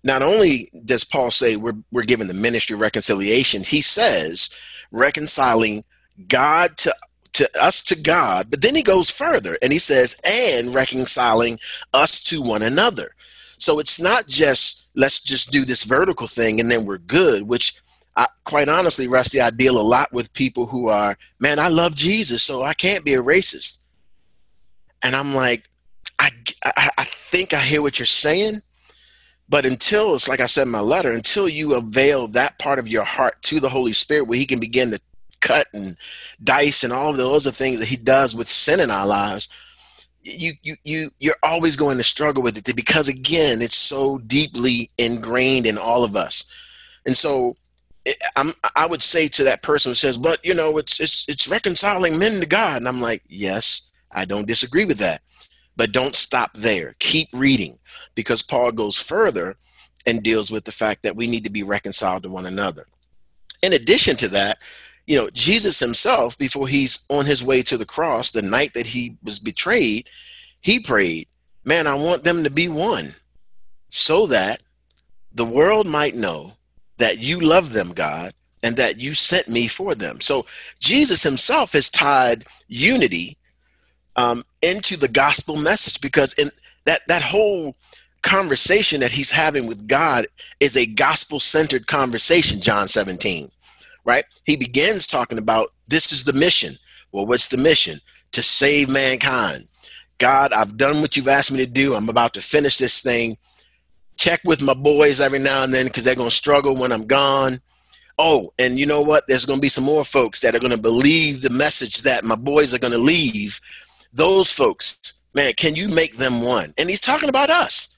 not 0.03 0.21
only 0.21 0.69
does 0.85 1.03
Paul 1.03 1.31
say 1.31 1.55
we're 1.55 1.77
we're 1.91 2.03
given 2.03 2.27
the 2.27 2.33
ministry 2.33 2.73
of 2.73 2.79
reconciliation, 2.79 3.63
he 3.63 3.81
says 3.81 4.49
reconciling 4.91 5.83
God 6.27 6.77
to 6.77 6.93
to 7.33 7.49
us 7.61 7.81
to 7.83 7.95
God, 7.95 8.47
but 8.49 8.61
then 8.61 8.75
he 8.75 8.83
goes 8.83 9.09
further 9.09 9.57
and 9.61 9.71
he 9.71 9.79
says, 9.79 10.19
and 10.25 10.73
reconciling 10.73 11.57
us 11.93 12.19
to 12.25 12.41
one 12.41 12.61
another. 12.61 13.15
So 13.57 13.79
it's 13.79 14.01
not 14.01 14.27
just 14.27 14.89
let's 14.95 15.21
just 15.21 15.51
do 15.51 15.63
this 15.63 15.83
vertical 15.83 16.27
thing 16.27 16.59
and 16.59 16.69
then 16.69 16.85
we're 16.85 16.97
good, 16.97 17.43
which 17.43 17.75
I, 18.15 18.27
quite 18.43 18.67
honestly, 18.67 19.07
Rusty, 19.07 19.39
I 19.39 19.51
deal 19.51 19.79
a 19.79 19.81
lot 19.81 20.11
with 20.11 20.33
people 20.33 20.65
who 20.65 20.89
are, 20.89 21.15
man, 21.39 21.59
I 21.59 21.69
love 21.69 21.95
Jesus, 21.95 22.43
so 22.43 22.63
I 22.63 22.73
can't 22.73 23.05
be 23.05 23.13
a 23.13 23.23
racist. 23.23 23.77
And 25.03 25.15
I'm 25.15 25.33
like, 25.33 25.63
I, 26.19 26.29
I, 26.65 26.89
I 26.97 27.03
think 27.05 27.53
I 27.53 27.61
hear 27.61 27.81
what 27.81 27.99
you're 27.99 28.05
saying, 28.05 28.61
but 29.51 29.65
until 29.65 30.15
it's 30.15 30.27
like 30.27 30.39
I 30.39 30.47
said 30.47 30.63
in 30.63 30.71
my 30.71 30.79
letter, 30.79 31.11
until 31.11 31.47
you 31.47 31.75
avail 31.75 32.27
that 32.29 32.57
part 32.57 32.79
of 32.79 32.87
your 32.87 33.03
heart 33.03 33.39
to 33.43 33.59
the 33.59 33.69
Holy 33.69 33.93
Spirit 33.93 34.27
where 34.27 34.39
He 34.39 34.47
can 34.47 34.59
begin 34.59 34.89
to 34.89 34.99
cut 35.41 35.67
and 35.73 35.95
dice 36.43 36.83
and 36.83 36.91
all 36.91 37.11
of 37.11 37.17
the 37.17 37.29
other 37.29 37.51
things 37.51 37.79
that 37.79 37.89
he 37.89 37.97
does 37.97 38.35
with 38.35 38.47
sin 38.47 38.79
in 38.79 38.91
our 38.91 39.07
lives 39.07 39.49
you 40.23 40.53
you 40.61 40.75
you 40.83 41.11
you're 41.19 41.35
always 41.43 41.75
going 41.75 41.97
to 41.97 42.03
struggle 42.03 42.43
with 42.43 42.57
it 42.57 42.75
because 42.75 43.07
again 43.07 43.61
it's 43.61 43.75
so 43.75 44.19
deeply 44.19 44.89
ingrained 44.97 45.65
in 45.65 45.77
all 45.77 46.03
of 46.03 46.15
us. 46.15 46.45
And 47.05 47.17
so 47.17 47.55
I'm, 48.35 48.51
I 48.75 48.85
would 48.85 49.03
say 49.03 49.27
to 49.29 49.43
that 49.43 49.63
person 49.63 49.91
who 49.91 49.95
says, 49.95 50.17
"But 50.17 50.43
you 50.43 50.53
know, 50.53 50.77
it's 50.77 50.99
it's 50.99 51.25
it's 51.27 51.47
reconciling 51.47 52.19
men 52.19 52.39
to 52.39 52.45
God," 52.45 52.77
and 52.77 52.87
I'm 52.87 53.01
like, 53.01 53.23
"Yes, 53.27 53.81
I 54.11 54.25
don't 54.25 54.47
disagree 54.47 54.85
with 54.85 54.97
that, 54.99 55.21
but 55.75 55.91
don't 55.91 56.15
stop 56.15 56.53
there. 56.53 56.95
Keep 56.99 57.29
reading, 57.33 57.75
because 58.15 58.41
Paul 58.41 58.71
goes 58.71 58.97
further 58.97 59.55
and 60.05 60.23
deals 60.23 60.51
with 60.51 60.65
the 60.65 60.71
fact 60.71 61.03
that 61.03 61.15
we 61.15 61.27
need 61.27 61.43
to 61.43 61.51
be 61.51 61.63
reconciled 61.63 62.23
to 62.23 62.29
one 62.29 62.45
another. 62.45 62.85
In 63.61 63.73
addition 63.73 64.15
to 64.17 64.27
that, 64.29 64.57
you 65.05 65.17
know, 65.17 65.29
Jesus 65.33 65.79
himself, 65.79 66.37
before 66.37 66.67
he's 66.67 67.05
on 67.09 67.25
his 67.25 67.43
way 67.43 67.61
to 67.63 67.77
the 67.77 67.85
cross, 67.85 68.31
the 68.31 68.41
night 68.41 68.73
that 68.73 68.87
he 68.87 69.17
was 69.23 69.39
betrayed, 69.39 70.09
he 70.61 70.79
prayed, 70.79 71.27
Man, 71.63 71.85
I 71.85 71.95
want 71.95 72.23
them 72.23 72.43
to 72.43 72.49
be 72.49 72.67
one 72.67 73.09
so 73.89 74.25
that 74.27 74.63
the 75.33 75.45
world 75.45 75.87
might 75.87 76.15
know 76.15 76.51
that 76.97 77.19
you 77.19 77.39
love 77.39 77.73
them, 77.73 77.89
God, 77.93 78.31
and 78.63 78.75
that 78.77 78.99
you 78.99 79.13
sent 79.13 79.47
me 79.47 79.67
for 79.67 79.93
them. 79.95 80.21
So 80.21 80.45
Jesus 80.79 81.23
himself 81.23 81.73
has 81.73 81.89
tied 81.89 82.45
unity 82.67 83.37
um, 84.15 84.43
into 84.61 84.97
the 84.97 85.07
gospel 85.07 85.57
message 85.57 86.01
because 86.01 86.33
in 86.33 86.47
that 86.85 87.01
that 87.07 87.21
whole 87.21 87.75
conversation 88.21 89.01
that 89.01 89.11
he's 89.11 89.31
having 89.31 89.67
with 89.67 89.87
God 89.87 90.27
is 90.59 90.77
a 90.77 90.85
gospel 90.85 91.39
centered 91.39 91.87
conversation. 91.87 92.61
John 92.61 92.87
17 92.87 93.49
right? 94.05 94.23
He 94.45 94.55
begins 94.55 95.07
talking 95.07 95.37
about 95.37 95.69
this 95.87 96.11
is 96.11 96.23
the 96.23 96.33
mission. 96.33 96.73
Well, 97.13 97.25
what's 97.25 97.49
the 97.49 97.57
mission? 97.57 97.99
To 98.33 98.41
save 98.41 98.89
mankind. 98.89 99.67
God, 100.17 100.53
I've 100.53 100.77
done 100.77 101.01
what 101.01 101.17
you've 101.17 101.27
asked 101.27 101.51
me 101.51 101.57
to 101.59 101.71
do. 101.71 101.93
I'm 101.93 102.09
about 102.09 102.33
to 102.35 102.41
finish 102.41 102.77
this 102.77 103.01
thing. 103.01 103.37
Check 104.17 104.41
with 104.45 104.61
my 104.61 104.73
boys 104.73 105.19
every 105.19 105.39
now 105.39 105.63
and 105.63 105.73
then 105.73 105.87
because 105.87 106.03
they're 106.03 106.15
going 106.15 106.29
to 106.29 106.35
struggle 106.35 106.75
when 106.75 106.91
I'm 106.91 107.05
gone. 107.05 107.57
Oh, 108.19 108.51
and 108.59 108.77
you 108.77 108.85
know 108.85 109.01
what? 109.01 109.23
There's 109.27 109.45
going 109.45 109.57
to 109.57 109.61
be 109.61 109.69
some 109.69 109.83
more 109.83 110.05
folks 110.05 110.41
that 110.41 110.53
are 110.53 110.59
going 110.59 110.75
to 110.75 110.81
believe 110.81 111.41
the 111.41 111.49
message 111.49 112.03
that 112.03 112.23
my 112.23 112.35
boys 112.35 112.73
are 112.73 112.79
going 112.79 112.93
to 112.93 112.99
leave. 112.99 113.59
Those 114.13 114.51
folks, 114.51 115.13
man, 115.33 115.53
can 115.53 115.75
you 115.75 115.87
make 115.89 116.17
them 116.17 116.43
one? 116.43 116.73
And 116.77 116.89
he's 116.89 116.99
talking 116.99 117.29
about 117.29 117.49
us, 117.49 117.95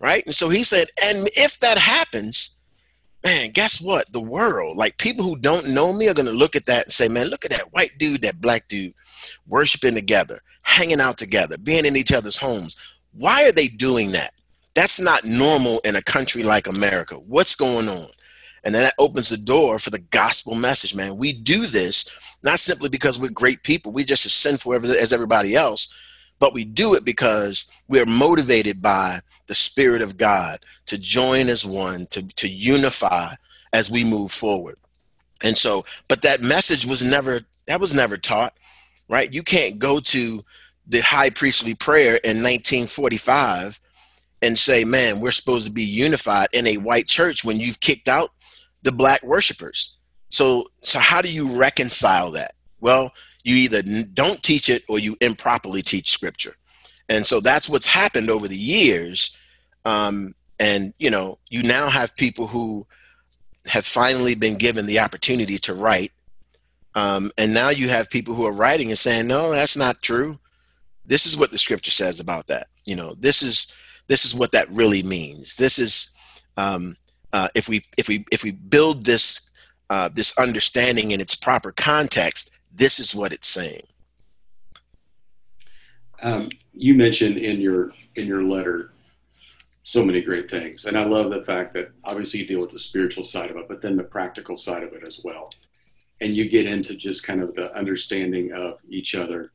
right? 0.00 0.24
And 0.26 0.34
so 0.34 0.48
he 0.48 0.64
said, 0.64 0.88
and 1.02 1.28
if 1.36 1.60
that 1.60 1.78
happens, 1.78 2.56
man, 3.24 3.50
guess 3.50 3.80
what? 3.80 4.10
The 4.12 4.20
world, 4.20 4.76
like 4.76 4.96
people 4.98 5.24
who 5.24 5.36
don't 5.36 5.74
know 5.74 5.92
me 5.92 6.08
are 6.08 6.14
going 6.14 6.26
to 6.26 6.32
look 6.32 6.56
at 6.56 6.66
that 6.66 6.84
and 6.84 6.92
say, 6.92 7.08
man, 7.08 7.28
look 7.28 7.44
at 7.44 7.50
that 7.50 7.72
white 7.72 7.92
dude, 7.98 8.22
that 8.22 8.40
black 8.40 8.68
dude 8.68 8.94
worshiping 9.46 9.94
together, 9.94 10.40
hanging 10.62 11.00
out 11.00 11.18
together, 11.18 11.58
being 11.58 11.84
in 11.84 11.96
each 11.96 12.12
other's 12.12 12.38
homes. 12.38 12.76
Why 13.12 13.44
are 13.44 13.52
they 13.52 13.68
doing 13.68 14.12
that? 14.12 14.30
That's 14.74 15.00
not 15.00 15.24
normal 15.24 15.80
in 15.84 15.96
a 15.96 16.02
country 16.02 16.42
like 16.42 16.66
America. 16.66 17.16
What's 17.16 17.54
going 17.54 17.88
on? 17.88 18.06
And 18.62 18.74
then 18.74 18.82
that 18.82 18.94
opens 18.98 19.28
the 19.28 19.36
door 19.36 19.78
for 19.78 19.90
the 19.90 19.98
gospel 19.98 20.54
message, 20.54 20.94
man. 20.94 21.16
We 21.16 21.32
do 21.32 21.66
this 21.66 22.10
not 22.42 22.58
simply 22.58 22.88
because 22.88 23.18
we're 23.18 23.30
great 23.30 23.62
people, 23.62 23.92
we're 23.92 24.04
just 24.04 24.26
as 24.26 24.32
sinful 24.32 24.74
as 24.74 25.12
everybody 25.12 25.54
else, 25.54 25.88
but 26.38 26.54
we 26.54 26.64
do 26.64 26.94
it 26.94 27.04
because 27.04 27.66
we're 27.88 28.06
motivated 28.06 28.80
by 28.80 29.20
the 29.46 29.54
Spirit 29.54 30.00
of 30.00 30.16
God 30.16 30.60
to 30.86 30.96
join 30.96 31.48
as 31.48 31.66
one, 31.66 32.06
to, 32.10 32.26
to 32.36 32.48
unify 32.48 33.34
as 33.72 33.90
we 33.90 34.04
move 34.04 34.32
forward. 34.32 34.76
And 35.42 35.56
so, 35.56 35.84
but 36.08 36.22
that 36.22 36.40
message 36.40 36.86
was 36.86 37.08
never, 37.08 37.40
that 37.66 37.80
was 37.80 37.94
never 37.94 38.16
taught, 38.16 38.54
right? 39.08 39.32
You 39.32 39.42
can't 39.42 39.78
go 39.78 40.00
to 40.00 40.44
the 40.86 41.00
high 41.00 41.30
priestly 41.30 41.74
prayer 41.74 42.18
in 42.24 42.42
1945 42.42 43.80
and 44.42 44.58
say, 44.58 44.84
man, 44.84 45.20
we're 45.20 45.30
supposed 45.30 45.66
to 45.66 45.72
be 45.72 45.84
unified 45.84 46.48
in 46.52 46.66
a 46.66 46.78
white 46.78 47.06
church 47.06 47.44
when 47.44 47.58
you've 47.58 47.80
kicked 47.80 48.08
out 48.08 48.30
the 48.82 48.92
black 48.92 49.22
worshipers. 49.22 49.96
So, 50.30 50.66
so 50.78 50.98
how 50.98 51.20
do 51.22 51.32
you 51.32 51.58
reconcile 51.58 52.30
that? 52.32 52.52
Well, 52.80 53.12
you 53.44 53.56
either 53.56 53.82
don't 54.14 54.42
teach 54.42 54.68
it 54.68 54.84
or 54.88 54.98
you 54.98 55.16
improperly 55.20 55.82
teach 55.82 56.10
scripture. 56.10 56.56
And 57.08 57.26
so 57.26 57.40
that's 57.40 57.68
what's 57.68 57.86
happened 57.86 58.30
over 58.30 58.46
the 58.46 58.56
years 58.56 59.36
um, 59.84 60.34
and 60.58 60.92
you 60.98 61.10
know, 61.10 61.38
you 61.48 61.62
now 61.62 61.88
have 61.88 62.16
people 62.16 62.46
who 62.46 62.86
have 63.66 63.84
finally 63.84 64.34
been 64.34 64.58
given 64.58 64.86
the 64.86 64.98
opportunity 64.98 65.58
to 65.58 65.74
write. 65.74 66.12
Um, 66.94 67.30
and 67.38 67.54
now 67.54 67.70
you 67.70 67.88
have 67.88 68.10
people 68.10 68.34
who 68.34 68.46
are 68.46 68.52
writing 68.52 68.88
and 68.88 68.98
saying, 68.98 69.26
no, 69.28 69.52
that's 69.52 69.76
not 69.76 70.02
true. 70.02 70.38
This 71.06 71.26
is 71.26 71.36
what 71.36 71.50
the 71.50 71.58
scripture 71.58 71.90
says 71.90 72.20
about 72.20 72.46
that. 72.48 72.66
You 72.84 72.96
know, 72.96 73.14
this 73.14 73.42
is 73.42 73.72
this 74.08 74.24
is 74.24 74.34
what 74.34 74.52
that 74.52 74.70
really 74.70 75.02
means. 75.02 75.56
This 75.56 75.78
is 75.78 76.14
um, 76.56 76.96
uh, 77.32 77.48
if 77.54 77.68
we 77.68 77.84
if 77.96 78.08
we 78.08 78.24
if 78.32 78.42
we 78.42 78.50
build 78.52 79.04
this 79.04 79.49
uh, 79.90 80.08
this 80.08 80.36
understanding 80.38 81.10
in 81.10 81.20
its 81.20 81.34
proper 81.34 81.72
context, 81.72 82.52
this 82.72 82.98
is 82.98 83.14
what 83.14 83.32
it's 83.32 83.48
saying. 83.48 83.82
Um, 86.22 86.48
you 86.72 86.94
mentioned 86.94 87.36
in 87.38 87.60
your 87.60 87.92
in 88.14 88.26
your 88.26 88.42
letter 88.42 88.92
so 89.82 90.04
many 90.04 90.20
great 90.20 90.48
things. 90.48 90.84
And 90.84 90.96
I 90.96 91.04
love 91.04 91.30
the 91.30 91.42
fact 91.42 91.74
that 91.74 91.90
obviously 92.04 92.40
you 92.40 92.46
deal 92.46 92.60
with 92.60 92.70
the 92.70 92.78
spiritual 92.78 93.24
side 93.24 93.50
of 93.50 93.56
it, 93.56 93.66
but 93.66 93.82
then 93.82 93.96
the 93.96 94.04
practical 94.04 94.56
side 94.56 94.84
of 94.84 94.92
it 94.92 95.02
as 95.08 95.20
well. 95.24 95.50
And 96.20 96.36
you 96.36 96.48
get 96.48 96.66
into 96.66 96.94
just 96.94 97.24
kind 97.24 97.42
of 97.42 97.54
the 97.54 97.74
understanding 97.76 98.52
of 98.52 98.78
each 98.88 99.16
other. 99.16 99.50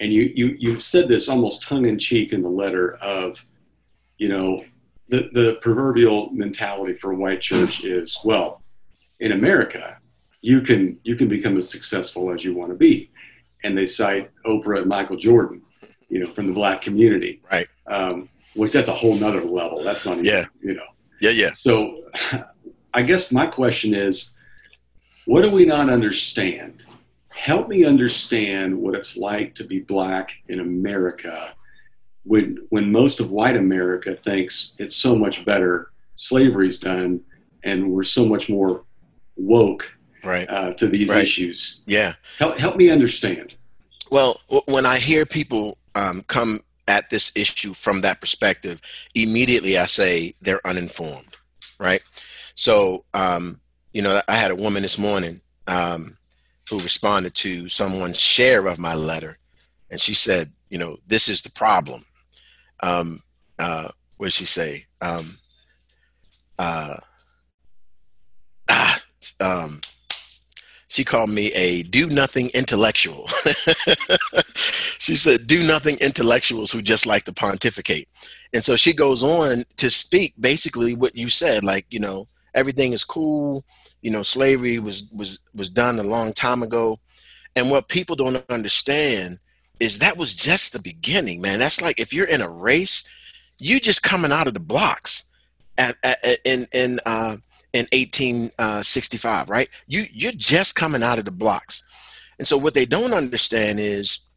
And 0.00 0.12
you 0.12 0.32
you 0.34 0.56
you 0.58 0.80
said 0.80 1.08
this 1.08 1.28
almost 1.28 1.62
tongue 1.62 1.86
in 1.86 1.98
cheek 1.98 2.32
in 2.32 2.42
the 2.42 2.48
letter 2.48 2.94
of, 3.02 3.44
you 4.16 4.28
know, 4.28 4.64
the, 5.08 5.28
the 5.34 5.58
proverbial 5.60 6.30
mentality 6.30 6.94
for 6.94 7.12
white 7.12 7.42
church 7.42 7.84
is, 7.84 8.18
well, 8.24 8.63
in 9.20 9.32
America, 9.32 9.98
you 10.40 10.60
can 10.60 10.98
you 11.04 11.16
can 11.16 11.28
become 11.28 11.56
as 11.56 11.68
successful 11.68 12.32
as 12.32 12.44
you 12.44 12.54
want 12.54 12.70
to 12.70 12.76
be. 12.76 13.10
And 13.62 13.76
they 13.76 13.86
cite 13.86 14.30
Oprah 14.44 14.80
and 14.80 14.86
Michael 14.86 15.16
Jordan, 15.16 15.62
you 16.08 16.20
know, 16.20 16.30
from 16.32 16.46
the 16.46 16.52
black 16.52 16.82
community. 16.82 17.40
Right. 17.50 17.66
Um, 17.86 18.28
which 18.54 18.72
that's 18.72 18.88
a 18.88 18.94
whole 18.94 19.16
nother 19.16 19.42
level. 19.42 19.82
That's 19.82 20.04
not 20.06 20.18
even, 20.18 20.26
yeah. 20.26 20.44
you 20.62 20.74
know. 20.74 20.86
Yeah, 21.20 21.30
yeah. 21.30 21.50
So 21.56 22.04
I 22.94 23.02
guess 23.02 23.32
my 23.32 23.46
question 23.46 23.94
is, 23.94 24.30
what 25.24 25.42
do 25.42 25.50
we 25.50 25.64
not 25.64 25.88
understand? 25.88 26.84
Help 27.34 27.68
me 27.68 27.84
understand 27.84 28.76
what 28.76 28.94
it's 28.94 29.16
like 29.16 29.54
to 29.56 29.64
be 29.64 29.80
black 29.80 30.36
in 30.48 30.60
America 30.60 31.54
when 32.24 32.58
when 32.70 32.90
most 32.90 33.20
of 33.20 33.30
white 33.30 33.56
America 33.56 34.14
thinks 34.14 34.74
it's 34.78 34.96
so 34.96 35.16
much 35.16 35.44
better 35.44 35.90
slavery's 36.16 36.78
done, 36.78 37.20
and 37.64 37.90
we're 37.90 38.02
so 38.02 38.26
much 38.26 38.48
more 38.48 38.84
woke 39.36 39.90
right. 40.24 40.48
uh, 40.48 40.72
to 40.74 40.88
these 40.88 41.08
right. 41.08 41.22
issues. 41.22 41.82
Yeah. 41.86 42.12
Help, 42.38 42.58
help 42.58 42.76
me 42.76 42.90
understand. 42.90 43.54
Well, 44.10 44.40
when 44.66 44.86
I 44.86 44.98
hear 44.98 45.26
people 45.26 45.78
um, 45.94 46.22
come 46.26 46.60
at 46.86 47.10
this 47.10 47.32
issue 47.36 47.72
from 47.72 48.02
that 48.02 48.20
perspective, 48.20 48.80
immediately 49.14 49.78
I 49.78 49.86
say 49.86 50.34
they're 50.40 50.66
uninformed, 50.66 51.36
right? 51.80 52.02
So, 52.54 53.04
um, 53.14 53.60
you 53.92 54.02
know, 54.02 54.20
I 54.28 54.36
had 54.36 54.50
a 54.50 54.56
woman 54.56 54.82
this 54.82 54.98
morning 54.98 55.40
um, 55.66 56.16
who 56.68 56.80
responded 56.80 57.34
to 57.34 57.68
someone's 57.68 58.20
share 58.20 58.66
of 58.66 58.78
my 58.78 58.94
letter, 58.94 59.38
and 59.90 60.00
she 60.00 60.14
said, 60.14 60.52
you 60.68 60.78
know, 60.78 60.96
this 61.06 61.28
is 61.28 61.42
the 61.42 61.50
problem. 61.50 62.00
Um, 62.82 63.20
uh, 63.58 63.88
what 64.16 64.26
did 64.26 64.34
she 64.34 64.44
say? 64.44 64.86
Um, 65.00 65.38
uh, 66.58 66.96
ah, 68.68 69.00
um, 69.40 69.80
she 70.94 71.04
called 71.04 71.30
me 71.30 71.52
a 71.54 71.82
do 71.82 72.06
nothing 72.06 72.50
intellectual. 72.54 73.26
she 74.54 75.16
said, 75.16 75.48
do 75.48 75.66
nothing 75.66 75.96
intellectuals 76.00 76.70
who 76.70 76.82
just 76.82 77.04
like 77.04 77.24
to 77.24 77.32
pontificate. 77.32 78.08
And 78.52 78.62
so 78.62 78.76
she 78.76 78.92
goes 78.92 79.24
on 79.24 79.64
to 79.78 79.90
speak 79.90 80.34
basically 80.38 80.94
what 80.94 81.16
you 81.16 81.28
said, 81.28 81.64
like, 81.64 81.84
you 81.90 81.98
know, 81.98 82.28
everything 82.54 82.92
is 82.92 83.02
cool. 83.02 83.64
You 84.02 84.12
know, 84.12 84.22
slavery 84.22 84.78
was, 84.78 85.10
was, 85.12 85.40
was 85.52 85.68
done 85.68 85.98
a 85.98 86.04
long 86.04 86.32
time 86.32 86.62
ago. 86.62 87.00
And 87.56 87.72
what 87.72 87.88
people 87.88 88.14
don't 88.14 88.44
understand 88.48 89.40
is 89.80 89.98
that 89.98 90.16
was 90.16 90.36
just 90.36 90.72
the 90.72 90.80
beginning, 90.80 91.40
man. 91.40 91.58
That's 91.58 91.82
like 91.82 91.98
if 91.98 92.12
you're 92.12 92.28
in 92.28 92.40
a 92.40 92.48
race, 92.48 93.02
you 93.58 93.80
just 93.80 94.04
coming 94.04 94.30
out 94.30 94.46
of 94.46 94.54
the 94.54 94.60
blocks 94.60 95.28
in, 96.44 96.66
in, 96.72 96.98
uh, 97.04 97.36
in 97.74 97.86
1865, 97.92 99.50
right? 99.50 99.68
You 99.86 100.06
you're 100.12 100.32
just 100.32 100.76
coming 100.76 101.02
out 101.02 101.18
of 101.18 101.24
the 101.26 101.32
blocks, 101.32 101.84
and 102.38 102.46
so 102.46 102.56
what 102.56 102.72
they 102.72 102.86
don't 102.86 103.12
understand 103.12 103.78
is, 103.80 104.28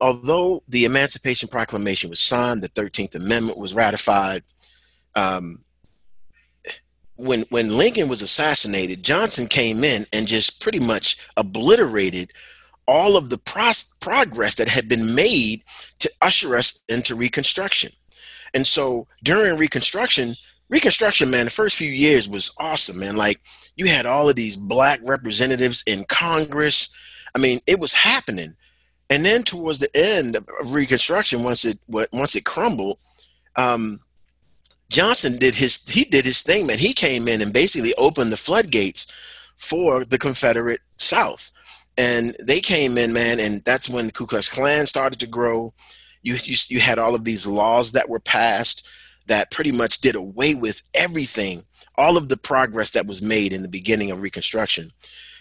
although 0.00 0.62
the 0.66 0.86
Emancipation 0.86 1.48
Proclamation 1.48 2.08
was 2.10 2.20
signed, 2.20 2.62
the 2.62 2.68
Thirteenth 2.68 3.14
Amendment 3.14 3.58
was 3.58 3.74
ratified. 3.74 4.42
Um, 5.14 5.62
when 7.16 7.44
when 7.50 7.76
Lincoln 7.76 8.08
was 8.08 8.22
assassinated, 8.22 9.04
Johnson 9.04 9.46
came 9.46 9.84
in 9.84 10.04
and 10.14 10.26
just 10.26 10.62
pretty 10.62 10.80
much 10.80 11.18
obliterated 11.36 12.32
all 12.86 13.16
of 13.18 13.28
the 13.28 13.38
pros- 13.38 13.94
progress 14.00 14.56
that 14.56 14.68
had 14.68 14.88
been 14.88 15.14
made 15.14 15.62
to 15.98 16.10
usher 16.22 16.56
us 16.56 16.80
into 16.88 17.14
Reconstruction. 17.14 17.90
And 18.54 18.66
so 18.66 19.06
during 19.22 19.58
Reconstruction, 19.58 20.34
Reconstruction, 20.70 21.30
man, 21.30 21.44
the 21.44 21.50
first 21.50 21.76
few 21.76 21.90
years 21.90 22.28
was 22.28 22.54
awesome, 22.58 22.98
man. 22.98 23.16
Like 23.16 23.40
you 23.76 23.86
had 23.86 24.06
all 24.06 24.28
of 24.28 24.36
these 24.36 24.56
black 24.56 25.00
representatives 25.04 25.82
in 25.86 26.04
Congress. 26.08 26.94
I 27.34 27.38
mean, 27.38 27.60
it 27.66 27.78
was 27.78 27.92
happening. 27.92 28.54
And 29.10 29.24
then 29.24 29.42
towards 29.42 29.78
the 29.78 29.90
end 29.94 30.36
of 30.36 30.74
Reconstruction, 30.74 31.44
once 31.44 31.64
it 31.64 31.78
once 31.88 32.34
it 32.34 32.44
crumbled, 32.44 32.98
um, 33.56 34.00
Johnson 34.88 35.36
did 35.38 35.54
his 35.54 35.86
he 35.88 36.04
did 36.04 36.24
his 36.24 36.42
thing, 36.42 36.66
man. 36.66 36.78
He 36.78 36.94
came 36.94 37.28
in 37.28 37.42
and 37.42 37.52
basically 37.52 37.92
opened 37.98 38.32
the 38.32 38.36
floodgates 38.36 39.52
for 39.58 40.04
the 40.04 40.18
Confederate 40.18 40.80
South, 40.96 41.52
and 41.98 42.34
they 42.40 42.60
came 42.60 42.96
in, 42.96 43.12
man, 43.12 43.38
and 43.40 43.62
that's 43.64 43.88
when 43.88 44.06
the 44.06 44.12
Ku 44.12 44.26
Klux 44.26 44.48
Klan 44.48 44.86
started 44.86 45.20
to 45.20 45.26
grow. 45.26 45.74
You 46.22 46.36
you, 46.42 46.56
you 46.68 46.80
had 46.80 46.98
all 46.98 47.14
of 47.14 47.24
these 47.24 47.46
laws 47.46 47.92
that 47.92 48.08
were 48.08 48.20
passed 48.20 48.88
that 49.26 49.50
pretty 49.50 49.72
much 49.72 50.00
did 50.00 50.16
away 50.16 50.54
with 50.54 50.82
everything, 50.94 51.62
all 51.96 52.16
of 52.16 52.28
the 52.28 52.36
progress 52.36 52.90
that 52.92 53.06
was 53.06 53.22
made 53.22 53.52
in 53.52 53.62
the 53.62 53.68
beginning 53.68 54.10
of 54.10 54.20
Reconstruction. 54.20 54.90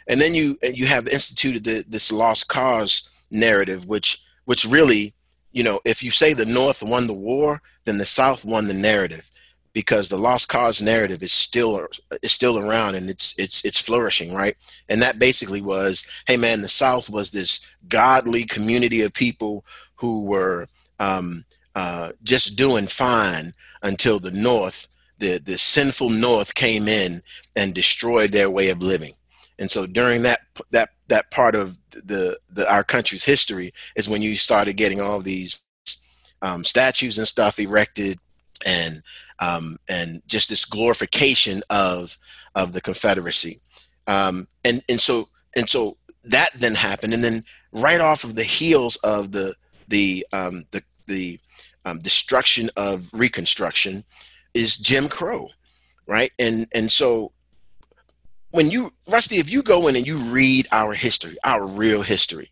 And 0.08 0.19
then 0.19 0.34
you 0.34 0.58
you 0.62 0.86
have 0.88 1.08
instituted 1.08 1.63
the, 1.63 1.84
this 1.88 2.12
lost 2.12 2.48
cause 2.48 3.10
narrative, 3.32 3.86
which 3.88 4.22
which 4.46 4.65
really, 4.65 5.13
you 5.52 5.63
know, 5.63 5.80
if 5.86 6.04
you 6.04 6.12
say 6.12 6.34
the 6.34 6.46
North 6.46 6.84
won 6.84 7.08
the 7.08 7.13
war, 7.13 7.62
then 7.86 7.98
the 7.98 8.06
South 8.06 8.43
won 8.43 8.67
the 8.67 8.74
narrative, 8.74 9.32
because 9.74 10.10
the 10.10 10.17
lost 10.17 10.50
cause 10.50 10.82
narrative 10.82 11.24
is 11.24 11.34
still 11.34 11.88
is 12.22 12.32
still 12.32 12.60
around 12.60 12.96
and 12.96 13.10
it's 13.10 13.38
it's 13.39 13.63
it's 13.65 13.82
flourishing, 13.82 14.34
right? 14.34 14.56
And 14.89 15.02
that 15.02 15.19
basically 15.19 15.62
was, 15.62 16.06
hey 16.28 16.38
man, 16.38 16.62
the 16.62 16.67
South 16.67 17.10
was 17.10 17.32
this 17.32 17.65
godly 17.88 18.43
community 18.46 19.02
of 19.02 19.13
people 19.13 19.65
who 19.96 20.26
were 20.26 20.67
um, 21.00 21.46
uh, 21.75 22.12
just 22.23 22.57
doing 22.57 22.86
fine 22.86 23.51
until 23.81 24.19
the 24.19 24.31
North, 24.31 24.88
the, 25.19 25.39
the 25.39 25.57
sinful 25.57 26.09
North 26.09 26.55
came 26.55 26.88
in 26.88 27.21
and 27.55 27.73
destroyed 27.73 28.31
their 28.31 28.49
way 28.49 28.69
of 28.69 28.81
living. 28.81 29.13
And 29.59 29.69
so 29.69 29.86
during 29.86 30.23
that 30.23 30.39
that 30.71 30.89
that 31.07 31.29
part 31.31 31.55
of 31.55 31.77
the, 31.91 32.38
the 32.51 32.71
our 32.71 32.83
country's 32.83 33.23
history 33.23 33.71
is 33.95 34.09
when 34.09 34.21
you 34.21 34.36
started 34.36 34.77
getting 34.77 34.99
all 34.99 35.19
these 35.19 35.62
um, 36.41 36.63
statues 36.63 37.17
and 37.17 37.27
stuff 37.27 37.59
erected, 37.59 38.19
and 38.65 39.01
um, 39.39 39.77
and 39.88 40.21
just 40.27 40.49
this 40.49 40.65
glorification 40.65 41.62
of 41.69 42.17
of 42.55 42.73
the 42.73 42.81
Confederacy, 42.81 43.59
um, 44.07 44.47
and 44.65 44.81
and 44.89 44.99
so 44.99 45.29
and 45.55 45.69
so 45.69 45.97
that 46.25 46.49
then 46.55 46.73
happened, 46.75 47.13
and 47.13 47.23
then 47.23 47.41
right 47.71 48.01
off 48.01 48.23
of 48.23 48.36
the 48.36 48.43
heels 48.43 48.97
of 48.97 49.31
the 49.31 49.55
the 49.88 50.25
um, 50.33 50.65
the 50.71 50.81
the 51.07 51.39
um, 51.86 52.00
destruction 52.00 52.69
of 52.78 53.10
Reconstruction 53.13 54.04
is 54.54 54.78
Jim 54.78 55.08
Crow, 55.08 55.50
right? 56.08 56.32
And 56.39 56.67
and 56.74 56.91
so 56.91 57.32
when 58.52 58.69
you 58.69 58.93
Rusty, 59.10 59.38
if 59.38 59.50
you 59.50 59.63
go 59.63 59.88
in 59.88 59.96
and 59.96 60.08
you 60.08 60.17
read 60.17 60.67
our 60.72 60.93
history, 60.93 61.36
our 61.43 61.65
real 61.65 62.02
history, 62.02 62.50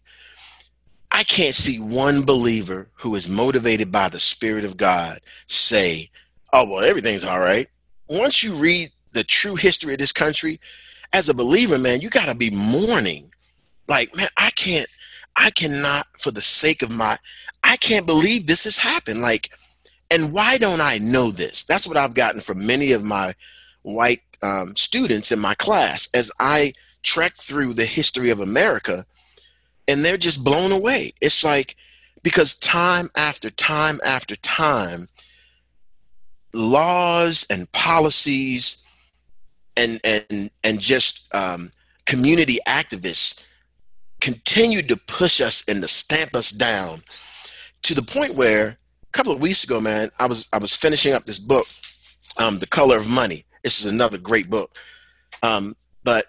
I 1.12 1.24
can't 1.24 1.56
see 1.56 1.80
one 1.80 2.24
believer 2.24 2.90
who 2.94 3.16
is 3.16 3.30
motivated 3.30 3.92
by 3.92 4.10
the 4.10 4.20
Spirit 4.20 4.66
of 4.66 4.78
God 4.78 5.20
say, 5.48 6.10
"Oh 6.54 6.66
well, 6.70 6.84
everything's 6.84 7.24
all 7.24 7.40
right." 7.40 7.68
Once 8.10 8.44
you 8.44 8.54
read 8.56 8.90
the 9.14 9.24
true 9.24 9.56
history 9.56 9.94
of 9.94 10.00
this 10.00 10.12
country, 10.12 10.60
as 11.14 11.30
a 11.30 11.34
believer, 11.34 11.78
man, 11.78 12.02
you 12.02 12.10
got 12.10 12.28
to 12.28 12.36
be 12.36 12.52
mourning. 12.52 13.32
Like, 13.88 14.16
man, 14.16 14.28
I 14.38 14.52
can't, 14.52 14.88
I 15.36 15.52
cannot, 15.52 16.08
for 16.18 16.32
the 16.32 16.42
sake 16.42 16.82
of 16.82 16.96
my, 16.98 17.18
I 17.64 17.78
can't 17.78 18.06
believe 18.06 18.48
this 18.48 18.64
has 18.66 18.78
happened. 18.78 19.22
Like, 19.22 19.50
and 20.10 20.34
why 20.34 20.58
don't 20.58 20.82
I 20.82 20.98
know 21.00 21.32
this? 21.32 21.64
That's 21.64 21.88
what 21.88 21.98
I've 21.98 22.14
gotten 22.14 22.42
from 22.42 22.66
many 22.66 22.92
of 22.92 23.04
my 23.04 23.34
white 23.84 24.22
um, 24.44 24.76
students 24.76 25.32
in 25.32 25.40
my 25.40 25.56
class 25.56 26.10
as 26.14 26.32
I 26.40 26.74
trek 27.04 27.34
through 27.36 27.74
the 27.74 27.86
history 27.86 28.30
of 28.30 28.40
America, 28.40 29.06
and 29.88 30.04
they're 30.04 30.18
just 30.18 30.44
blown 30.44 30.72
away. 30.72 31.14
It's 31.22 31.44
like, 31.44 31.76
because 32.24 32.58
time 32.60 33.08
after 33.16 33.50
time 33.50 34.00
after 34.06 34.36
time, 34.36 35.08
laws 36.54 37.46
and 37.50 37.72
policies 37.72 38.84
and 39.78 40.00
and 40.04 40.52
and 40.64 40.80
just 40.80 41.34
um, 41.34 41.72
community 42.06 42.60
activists 42.68 43.46
continued 44.22 44.88
to 44.88 44.96
push 44.96 45.42
us 45.42 45.64
and 45.68 45.82
to 45.82 45.88
stamp 45.88 46.36
us 46.36 46.52
down 46.52 47.02
to 47.84 47.94
the 47.94 48.04
point 48.04 48.36
where 48.36 48.68
a 48.68 49.12
couple 49.12 49.34
of 49.34 49.42
weeks 49.42 49.64
ago, 49.64 49.82
man, 49.82 50.10
I 50.20 50.28
was 50.28 50.48
I 50.54 50.60
was 50.60 50.76
finishing 50.76 51.14
up 51.14 51.26
this 51.26 51.40
book, 51.40 51.66
um, 52.38 52.60
The 52.60 52.68
Color 52.68 52.98
of 52.98 53.10
Money. 53.10 53.44
This 53.64 53.84
is 53.84 53.92
another 53.92 54.18
great 54.18 54.50
book. 54.50 54.78
Um, 55.44 55.74
but 56.04 56.26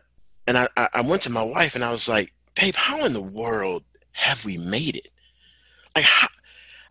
and 0.48 0.56
I, 0.58 0.66
I 0.76 1.02
went 1.08 1.22
to 1.22 1.30
my 1.30 1.44
wife 1.44 1.74
and 1.74 1.84
I 1.84 1.92
was 1.92 2.08
like, 2.08 2.32
babe, 2.60 2.74
how 2.76 3.04
in 3.04 3.12
the 3.12 3.22
world 3.22 3.84
have 4.12 4.44
we 4.44 4.58
made 4.58 4.96
it? 4.96 5.08
Like 5.94 6.04
how, 6.04 6.28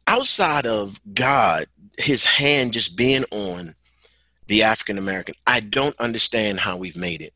outside 0.08 0.66
of 0.66 1.00
God, 1.14 1.66
his 1.98 2.24
hand 2.24 2.74
just 2.74 2.98
being 2.98 3.24
on 3.32 3.74
the 4.48 4.64
African 4.64 4.98
American, 4.98 5.36
I 5.48 5.60
don't 5.60 6.00
understand 6.00 6.60
how 6.60 6.78
we've 6.78 6.98
made 6.98 7.22
it. 7.22 7.34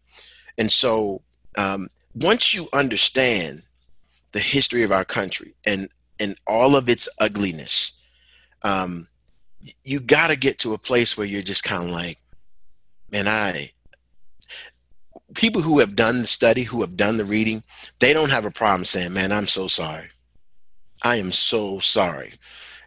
And 0.57 0.71
so 0.71 1.21
um, 1.57 1.87
once 2.15 2.53
you 2.53 2.67
understand 2.73 3.61
the 4.31 4.39
history 4.39 4.83
of 4.83 4.91
our 4.91 5.05
country 5.05 5.53
and 5.65 5.89
and 6.19 6.35
all 6.47 6.75
of 6.77 6.87
its 6.87 7.09
ugliness, 7.19 7.99
um, 8.63 9.07
you 9.83 9.99
got 9.99 10.29
to 10.29 10.37
get 10.37 10.59
to 10.59 10.73
a 10.73 10.77
place 10.77 11.17
where 11.17 11.27
you're 11.27 11.41
just 11.41 11.63
kind 11.63 11.83
of 11.83 11.89
like, 11.89 12.17
man, 13.11 13.27
I. 13.27 13.71
People 15.35 15.61
who 15.61 15.79
have 15.79 15.97
done 15.97 16.19
the 16.19 16.27
study, 16.27 16.63
who 16.63 16.79
have 16.79 16.95
done 16.95 17.17
the 17.17 17.25
reading, 17.25 17.61
they 17.99 18.13
don't 18.13 18.31
have 18.31 18.45
a 18.45 18.51
problem 18.51 18.85
saying, 18.85 19.13
man, 19.13 19.33
I'm 19.33 19.47
so 19.47 19.67
sorry. 19.67 20.07
I 21.03 21.17
am 21.17 21.33
so 21.33 21.79
sorry. 21.79 22.31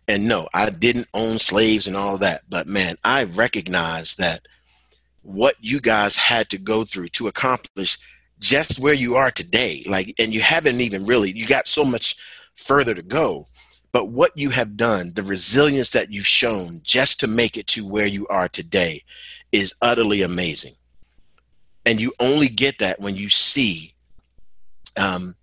And 0.06 0.26
no, 0.26 0.48
I 0.54 0.70
didn't 0.70 1.08
own 1.12 1.36
slaves 1.36 1.86
and 1.86 1.94
all 1.94 2.16
that, 2.18 2.42
but 2.48 2.66
man, 2.66 2.96
I 3.04 3.24
recognize 3.24 4.16
that 4.16 4.40
what 5.20 5.56
you 5.60 5.80
guys 5.80 6.16
had 6.16 6.48
to 6.48 6.58
go 6.58 6.84
through 6.84 7.08
to 7.08 7.26
accomplish 7.26 7.98
just 8.40 8.78
where 8.78 8.94
you 8.94 9.16
are 9.16 9.30
today 9.30 9.82
like 9.86 10.14
and 10.18 10.32
you 10.32 10.40
haven't 10.40 10.80
even 10.80 11.04
really 11.04 11.32
you 11.36 11.46
got 11.46 11.66
so 11.66 11.84
much 11.84 12.16
further 12.54 12.94
to 12.94 13.02
go 13.02 13.46
but 13.92 14.10
what 14.10 14.32
you 14.36 14.50
have 14.50 14.76
done, 14.76 15.12
the 15.14 15.22
resilience 15.22 15.90
that 15.90 16.12
you've 16.12 16.26
shown 16.26 16.80
just 16.82 17.20
to 17.20 17.26
make 17.26 17.56
it 17.56 17.66
to 17.68 17.86
where 17.86 18.06
you 18.06 18.26
are 18.28 18.48
today 18.48 19.02
is 19.50 19.74
utterly 19.80 20.22
amazing. 20.22 20.74
And 21.86 22.00
you 22.00 22.12
only 22.20 22.48
get 22.48 22.78
that 22.78 23.00
when 23.00 23.16
you 23.16 23.30
see 23.30 23.94
um, 24.98 25.34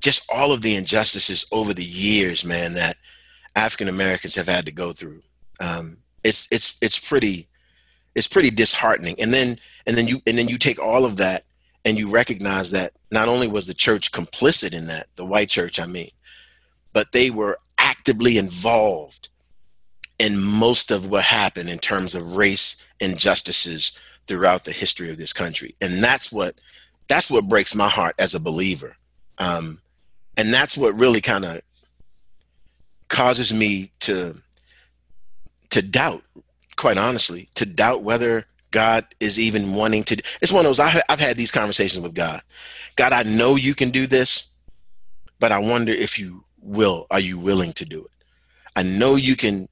just 0.00 0.28
all 0.32 0.52
of 0.52 0.62
the 0.62 0.74
injustices 0.74 1.46
over 1.52 1.72
the 1.72 1.84
years, 1.84 2.44
man, 2.44 2.74
that 2.74 2.96
African 3.54 3.88
Americans 3.88 4.34
have 4.34 4.48
had 4.48 4.66
to 4.66 4.74
go 4.74 4.92
through. 4.92 5.22
Um, 5.60 5.98
it's 6.24 6.48
it's 6.50 6.76
it's 6.80 6.98
pretty 6.98 7.46
it's 8.16 8.26
pretty 8.26 8.50
disheartening. 8.50 9.14
And 9.20 9.32
then 9.32 9.58
and 9.86 9.96
then 9.96 10.08
you 10.08 10.20
and 10.26 10.36
then 10.36 10.48
you 10.48 10.58
take 10.58 10.80
all 10.80 11.04
of 11.04 11.18
that 11.18 11.44
and 11.84 11.98
you 11.98 12.08
recognize 12.08 12.70
that 12.70 12.92
not 13.10 13.28
only 13.28 13.48
was 13.48 13.66
the 13.66 13.74
church 13.74 14.12
complicit 14.12 14.72
in 14.76 14.86
that, 14.86 15.06
the 15.16 15.24
white 15.24 15.48
church, 15.48 15.80
I 15.80 15.86
mean, 15.86 16.10
but 16.92 17.12
they 17.12 17.30
were 17.30 17.58
actively 17.78 18.38
involved 18.38 19.28
in 20.18 20.40
most 20.40 20.90
of 20.90 21.10
what 21.10 21.24
happened 21.24 21.68
in 21.68 21.78
terms 21.78 22.14
of 22.14 22.36
race 22.36 22.86
injustices 23.00 23.98
throughout 24.26 24.64
the 24.64 24.72
history 24.72 25.10
of 25.10 25.18
this 25.18 25.32
country. 25.32 25.74
And 25.80 26.02
that's 26.02 26.30
what 26.32 26.54
that's 27.08 27.30
what 27.30 27.48
breaks 27.48 27.74
my 27.74 27.88
heart 27.88 28.14
as 28.18 28.34
a 28.34 28.40
believer. 28.40 28.94
Um, 29.38 29.80
and 30.36 30.52
that's 30.52 30.78
what 30.78 30.94
really 30.94 31.20
kind 31.20 31.44
of 31.44 31.60
causes 33.08 33.52
me 33.52 33.90
to 34.00 34.34
to 35.70 35.82
doubt, 35.82 36.22
quite 36.76 36.98
honestly, 36.98 37.48
to 37.54 37.66
doubt 37.66 38.02
whether 38.02 38.46
God 38.72 39.04
is 39.20 39.38
even 39.38 39.74
wanting 39.74 40.02
to. 40.04 40.16
It's 40.40 40.50
one 40.50 40.66
of 40.66 40.70
those. 40.70 40.80
I, 40.80 41.00
I've 41.08 41.20
had 41.20 41.36
these 41.36 41.52
conversations 41.52 42.02
with 42.02 42.14
God. 42.14 42.40
God, 42.96 43.12
I 43.12 43.22
know 43.22 43.54
you 43.54 43.74
can 43.74 43.90
do 43.90 44.06
this, 44.08 44.50
but 45.38 45.52
I 45.52 45.58
wonder 45.58 45.92
if 45.92 46.18
you 46.18 46.44
will. 46.60 47.06
Are 47.10 47.20
you 47.20 47.38
willing 47.38 47.72
to 47.74 47.84
do 47.84 48.04
it? 48.04 48.10
I 48.74 48.82
know 48.82 49.16
you 49.16 49.36
can, 49.36 49.68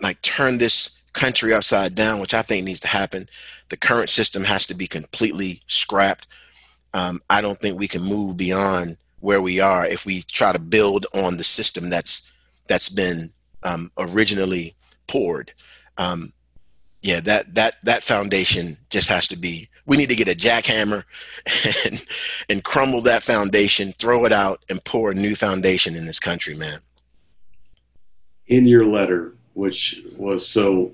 like, 0.00 0.22
turn 0.22 0.58
this 0.58 1.02
country 1.12 1.52
upside 1.52 1.94
down, 1.94 2.20
which 2.20 2.34
I 2.34 2.42
think 2.42 2.64
needs 2.64 2.80
to 2.80 2.88
happen. 2.88 3.26
The 3.68 3.76
current 3.76 4.08
system 4.08 4.44
has 4.44 4.66
to 4.68 4.74
be 4.74 4.86
completely 4.86 5.60
scrapped. 5.66 6.26
Um, 6.94 7.20
I 7.28 7.40
don't 7.40 7.58
think 7.58 7.78
we 7.78 7.88
can 7.88 8.02
move 8.02 8.36
beyond 8.36 8.96
where 9.20 9.42
we 9.42 9.60
are 9.60 9.86
if 9.86 10.04
we 10.04 10.22
try 10.22 10.52
to 10.52 10.58
build 10.58 11.06
on 11.14 11.36
the 11.36 11.44
system 11.44 11.90
that's 11.90 12.32
that's 12.66 12.88
been 12.88 13.30
um, 13.62 13.90
originally 13.98 14.74
poured. 15.06 15.52
Um, 15.98 16.32
yeah, 17.02 17.20
that 17.20 17.54
that 17.54 17.76
that 17.82 18.02
foundation 18.02 18.76
just 18.90 19.08
has 19.08 19.28
to 19.28 19.36
be. 19.36 19.68
We 19.86 19.96
need 19.96 20.08
to 20.10 20.14
get 20.14 20.28
a 20.28 20.36
jackhammer 20.36 21.02
and 21.90 22.06
and 22.48 22.64
crumble 22.64 23.02
that 23.02 23.24
foundation, 23.24 23.92
throw 23.92 24.24
it 24.24 24.32
out, 24.32 24.60
and 24.70 24.82
pour 24.84 25.10
a 25.10 25.14
new 25.14 25.34
foundation 25.34 25.96
in 25.96 26.06
this 26.06 26.20
country, 26.20 26.54
man. 26.54 26.78
In 28.46 28.66
your 28.66 28.86
letter, 28.86 29.34
which 29.54 30.00
was 30.16 30.46
so 30.46 30.92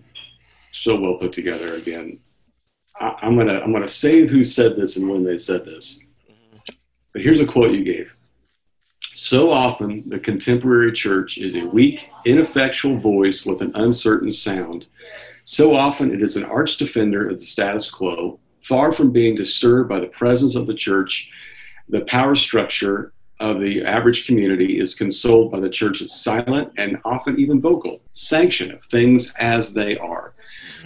so 0.73 0.99
well 0.99 1.16
put 1.16 1.33
together 1.33 1.75
again, 1.75 2.18
I, 2.99 3.14
I'm 3.21 3.37
gonna 3.37 3.61
I'm 3.61 3.73
gonna 3.73 3.87
say 3.87 4.27
who 4.27 4.42
said 4.42 4.77
this 4.77 4.97
and 4.97 5.09
when 5.09 5.25
they 5.25 5.37
said 5.37 5.66
this. 5.66 5.99
But 7.12 7.23
here's 7.23 7.40
a 7.40 7.47
quote 7.47 7.73
you 7.73 7.85
gave. 7.85 8.14
So 9.12 9.51
often, 9.51 10.09
the 10.09 10.21
contemporary 10.21 10.92
church 10.92 11.38
is 11.38 11.55
a 11.57 11.64
weak, 11.64 12.09
ineffectual 12.25 12.97
voice 12.97 13.44
with 13.44 13.61
an 13.62 13.73
uncertain 13.75 14.31
sound. 14.31 14.87
So 15.50 15.74
often, 15.74 16.12
it 16.12 16.22
is 16.22 16.37
an 16.37 16.44
arch 16.44 16.76
defender 16.76 17.30
of 17.30 17.40
the 17.40 17.46
status 17.46 17.90
quo, 17.90 18.38
far 18.61 18.92
from 18.92 19.12
being 19.12 19.34
disturbed 19.34 19.88
by 19.88 19.98
the 19.98 20.08
presence 20.08 20.54
of 20.54 20.66
the 20.66 20.74
church. 20.74 21.30
The 21.88 22.02
power 22.02 22.34
structure 22.34 23.14
of 23.40 23.58
the 23.58 23.82
average 23.82 24.26
community 24.26 24.78
is 24.78 24.94
consoled 24.94 25.50
by 25.50 25.61
the 25.61 25.70
church's 25.70 26.12
silent 26.12 26.74
and 26.76 26.98
often 27.06 27.40
even 27.40 27.62
vocal 27.62 28.02
sanction 28.12 28.72
of 28.72 28.84
things 28.84 29.32
as 29.38 29.72
they 29.72 29.96
are. 29.96 30.32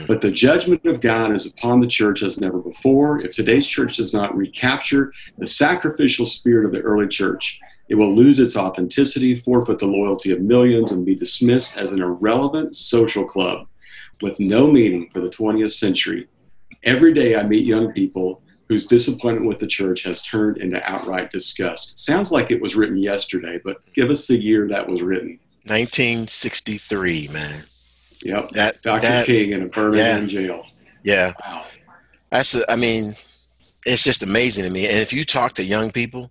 But 0.07 0.20
the 0.20 0.31
judgment 0.31 0.87
of 0.87 1.01
God 1.01 1.33
is 1.33 1.44
upon 1.44 1.81
the 1.81 1.88
church 1.88 2.22
as 2.22 2.40
never 2.40 2.61
before. 2.61 3.20
If 3.20 3.35
today's 3.35 3.66
church 3.66 3.96
does 3.96 4.14
not 4.14 4.37
recapture 4.37 5.12
the 5.38 5.48
sacrificial 5.48 6.25
spirit 6.25 6.66
of 6.66 6.72
the 6.72 6.83
early 6.83 7.09
church, 7.09 7.59
it 7.88 7.96
will 7.96 8.14
lose 8.14 8.38
its 8.38 8.57
authenticity, 8.57 9.35
forfeit 9.35 9.81
the 9.81 9.87
loyalty 9.87 10.31
of 10.31 10.40
millions, 10.40 10.92
and 10.92 11.05
be 11.05 11.16
dismissed 11.16 11.77
as 11.77 11.90
an 11.90 12.01
irrelevant 12.01 12.77
social 12.77 13.25
club 13.25 13.66
with 14.23 14.39
no 14.41 14.71
meaning 14.71 15.09
for 15.11 15.21
the 15.21 15.29
20th 15.29 15.73
century. 15.73 16.29
Every 16.85 17.13
day 17.13 17.37
I 17.37 17.43
meet 17.43 17.67
young 17.67 17.93
people 17.93 18.43
whose 18.69 18.87
disappointment 18.87 19.47
with 19.47 19.59
the 19.59 19.67
church 19.67 20.03
has 20.05 20.23
turned 20.23 20.59
into 20.59 20.83
outright 20.91 21.31
disgust. 21.31 21.99
Sounds 21.99 22.33
like 22.33 22.51
it 22.51 22.61
was 22.61 22.75
written 22.75 22.97
yesterday, 22.97 23.61
but 23.63 23.79
give 23.95 24.11
us 24.11 24.27
the 24.27 24.37
year 24.37 24.69
that 24.69 24.89
was 24.89 25.03
written. 25.03 25.39
1963, 25.67 27.29
man. 27.33 27.61
Yep. 28.25 28.49
That, 28.51 28.83
Dr. 28.83 29.07
That, 29.07 29.27
King 29.27 29.51
in 29.51 29.63
a 29.63 29.69
Birmingham 29.69 30.23
yeah, 30.23 30.27
jail. 30.27 30.67
Yeah. 31.03 31.33
Wow. 31.45 31.65
That's, 32.31 32.65
I 32.69 32.77
mean, 32.77 33.15
it's 33.85 34.03
just 34.03 34.23
amazing 34.23 34.65
to 34.65 34.71
me. 34.71 34.87
And 34.87 34.99
if 34.99 35.13
you 35.13 35.25
talk 35.25 35.55
to 35.55 35.65
young 35.65 35.91
people, 35.91 36.31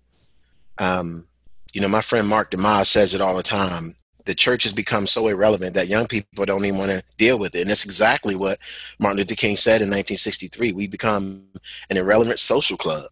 um, 0.78 1.26
you 1.72 1.80
know, 1.80 1.88
my 1.88 2.00
friend 2.00 2.26
Mark 2.26 2.50
DeYmaz 2.50 2.86
says 2.86 3.14
it 3.14 3.20
all 3.20 3.36
the 3.36 3.42
time. 3.42 3.94
The 4.24 4.34
church 4.34 4.62
has 4.64 4.72
become 4.72 5.06
so 5.06 5.28
irrelevant 5.28 5.74
that 5.74 5.88
young 5.88 6.06
people 6.06 6.44
don't 6.44 6.64
even 6.64 6.78
want 6.78 6.90
to 6.90 7.02
deal 7.18 7.38
with 7.38 7.54
it. 7.54 7.62
And 7.62 7.70
that's 7.70 7.84
exactly 7.84 8.34
what 8.34 8.58
Martin 9.00 9.18
Luther 9.18 9.34
King 9.34 9.56
said 9.56 9.82
in 9.82 9.88
1963. 9.88 10.72
We 10.72 10.86
become 10.86 11.44
an 11.90 11.96
irrelevant 11.96 12.38
social 12.38 12.76
club 12.76 13.06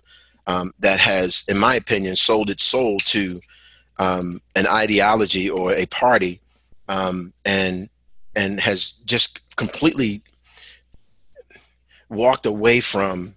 um, 0.46 0.72
that 0.78 1.00
has, 1.00 1.44
in 1.48 1.58
my 1.58 1.74
opinion, 1.74 2.16
sold 2.16 2.50
its 2.50 2.64
soul 2.64 2.98
to 2.98 3.40
um, 3.98 4.40
an 4.56 4.66
ideology 4.66 5.48
or 5.48 5.72
a 5.72 5.86
party 5.86 6.40
um, 6.88 7.32
and 7.44 7.88
and 8.34 8.60
has 8.60 8.92
just 9.04 9.56
completely 9.56 10.22
walked 12.08 12.46
away 12.46 12.80
from 12.80 13.34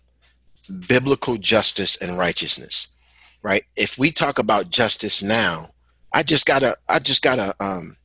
biblical 0.87 1.37
justice 1.37 2.01
and 2.01 2.17
righteousness 2.17 2.95
right 3.41 3.65
if 3.75 3.97
we 3.97 4.11
talk 4.11 4.39
about 4.39 4.69
justice 4.69 5.21
now 5.21 5.65
i 6.13 6.23
just 6.23 6.45
got 6.45 6.63
a 6.63 6.75
i 6.89 6.99
just 6.99 7.21
got 7.21 7.39
a 7.39 7.53
um 7.63 7.95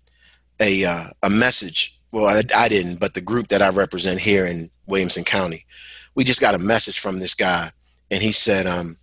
a 0.61 0.85
uh, 0.85 1.05
a 1.23 1.31
message. 1.31 1.95
Well 2.13 2.27
I, 2.27 2.43
I 2.57 2.69
didn't 2.69 2.99
but 2.99 3.15
the 3.15 3.21
group 3.21 3.49
that 3.49 3.63
i 3.63 3.69
represent 3.69 4.19
here 4.19 4.47
in 4.47 4.71
williamson 4.87 5.25
county 5.25 5.67
we 6.15 6.25
just 6.25 6.41
got 6.41 6.55
a 6.55 6.59
message 6.59 6.99
from 6.99 7.21
this 7.21 7.35
guy 7.35 7.71
and 8.11 8.23
he 8.23 8.33
said 8.33 8.67
um 8.67 8.97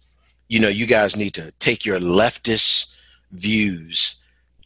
you 0.48 0.60
know 0.60 0.70
you 0.70 0.88
guys 0.88 1.16
need 1.16 1.34
to 1.36 1.52
take 1.60 1.86
your 1.86 2.00
leftist 2.00 2.94
views 3.32 4.22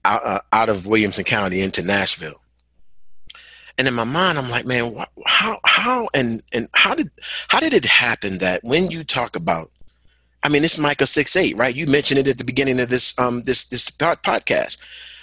out, 0.06 0.21
uh, 0.23 0.39
out 0.54 0.69
of 0.69 0.88
williamson 0.88 1.23
county 1.25 1.62
into 1.62 1.82
nashville. 1.82 2.39
And 3.78 3.88
in 3.88 3.93
my 3.93 4.06
mind 4.06 4.38
i'm 4.38 4.49
like 4.49 4.65
man 4.65 4.95
how 5.25 5.60
how 5.65 6.08
and 6.13 6.41
and 6.54 6.69
how 6.73 6.95
did 6.95 7.12
how 7.49 7.60
did 7.60 7.73
it 7.73 7.86
happen 7.86 8.38
that 8.38 8.62
when 8.63 8.89
you 8.89 9.04
talk 9.04 9.36
about 9.36 9.69
i 10.43 10.49
mean 10.49 10.63
it's 10.63 10.78
micah 10.78 11.08
6 11.08 11.36
8 11.36 11.56
right? 11.58 11.75
You 11.75 11.88
mentioned 11.88 12.19
it 12.19 12.28
at 12.28 12.38
the 12.38 12.43
beginning 12.43 12.80
of 12.80 12.89
this 12.89 13.17
um 13.19 13.43
this 13.43 13.67
this 13.67 13.89
podcast. 13.89 14.78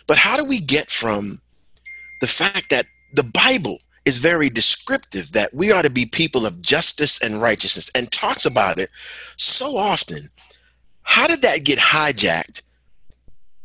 But 0.07 0.19
how 0.19 0.37
do 0.37 0.45
we 0.45 0.61
get 0.61 0.91
from 0.91 1.41
the 2.21 2.27
fact 2.27 2.71
that 2.71 2.87
the 3.13 3.25
bible 3.25 3.79
is 4.05 4.19
very 4.19 4.49
descriptive 4.49 5.33
that 5.33 5.53
we 5.53 5.73
are 5.73 5.83
to 5.83 5.91
be 5.91 6.07
people 6.07 6.47
of 6.47 6.63
justice 6.63 7.21
and 7.21 7.43
righteousness 7.43 7.91
and 7.95 8.11
talks 8.13 8.47
about 8.47 8.79
it 8.79 8.91
so 9.37 9.77
often? 9.77 10.29
How 11.03 11.27
did 11.27 11.43
that 11.43 11.65
get 11.65 11.79
hijacked? 11.79 12.63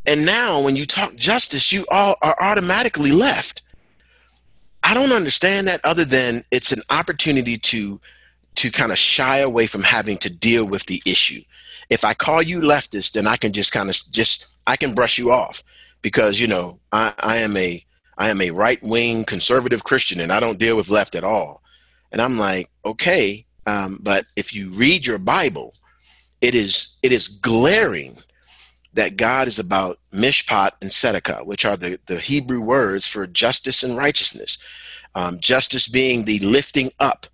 And 0.07 0.25
now 0.25 0.63
when 0.63 0.75
you 0.75 0.85
talk 0.85 1.15
justice 1.15 1.71
you 1.71 1.85
all 1.91 2.15
are 2.21 2.35
automatically 2.41 3.11
left. 3.11 3.61
I 4.83 4.95
don't 4.95 5.11
understand 5.11 5.67
that 5.67 5.79
other 5.83 6.05
than 6.05 6.43
it's 6.49 6.71
an 6.71 6.81
opportunity 6.89 7.57
to 7.57 8.01
to 8.55 8.71
kind 8.71 8.91
of 8.91 8.97
shy 8.97 9.37
away 9.37 9.67
from 9.67 9.83
having 9.83 10.17
to 10.19 10.35
deal 10.35 10.67
with 10.67 10.85
the 10.85 11.01
issue. 11.05 11.41
If 11.89 12.05
I 12.05 12.13
call 12.13 12.41
you 12.41 12.61
leftist, 12.61 13.13
then 13.13 13.27
I 13.27 13.37
can 13.37 13.51
just 13.51 13.71
kind 13.71 13.89
of 13.89 13.95
just 14.11 14.47
I 14.67 14.75
can 14.75 14.93
brush 14.93 15.17
you 15.17 15.31
off 15.31 15.63
because 16.01 16.39
you 16.39 16.47
know 16.47 16.79
I, 16.91 17.13
I 17.19 17.37
am 17.37 17.55
a 17.57 17.83
I 18.17 18.29
am 18.29 18.41
a 18.41 18.51
right 18.51 18.79
wing 18.83 19.23
conservative 19.23 19.83
Christian 19.83 20.19
and 20.19 20.31
I 20.31 20.39
don't 20.39 20.59
deal 20.59 20.77
with 20.77 20.89
left 20.89 21.15
at 21.15 21.23
all. 21.23 21.61
And 22.11 22.21
I'm 22.21 22.37
like, 22.37 22.69
okay, 22.85 23.45
um, 23.65 23.99
but 24.01 24.25
if 24.35 24.53
you 24.53 24.71
read 24.73 25.05
your 25.05 25.17
Bible, 25.17 25.73
it 26.41 26.55
is 26.55 26.97
it 27.03 27.11
is 27.11 27.27
glaring 27.27 28.17
that 28.93 29.15
God 29.15 29.47
is 29.47 29.57
about 29.57 29.99
mishpat 30.13 30.71
and 30.81 30.91
tzedakah, 30.91 31.45
which 31.45 31.65
are 31.65 31.77
the, 31.77 31.97
the 32.07 32.19
Hebrew 32.19 32.61
words 32.61 33.07
for 33.07 33.25
justice 33.25 33.83
and 33.83 33.95
righteousness. 33.95 34.57
Um, 35.15 35.39
justice 35.39 35.87
being 35.87 36.25
the 36.25 36.39
lifting 36.39 36.91
up 36.99 37.27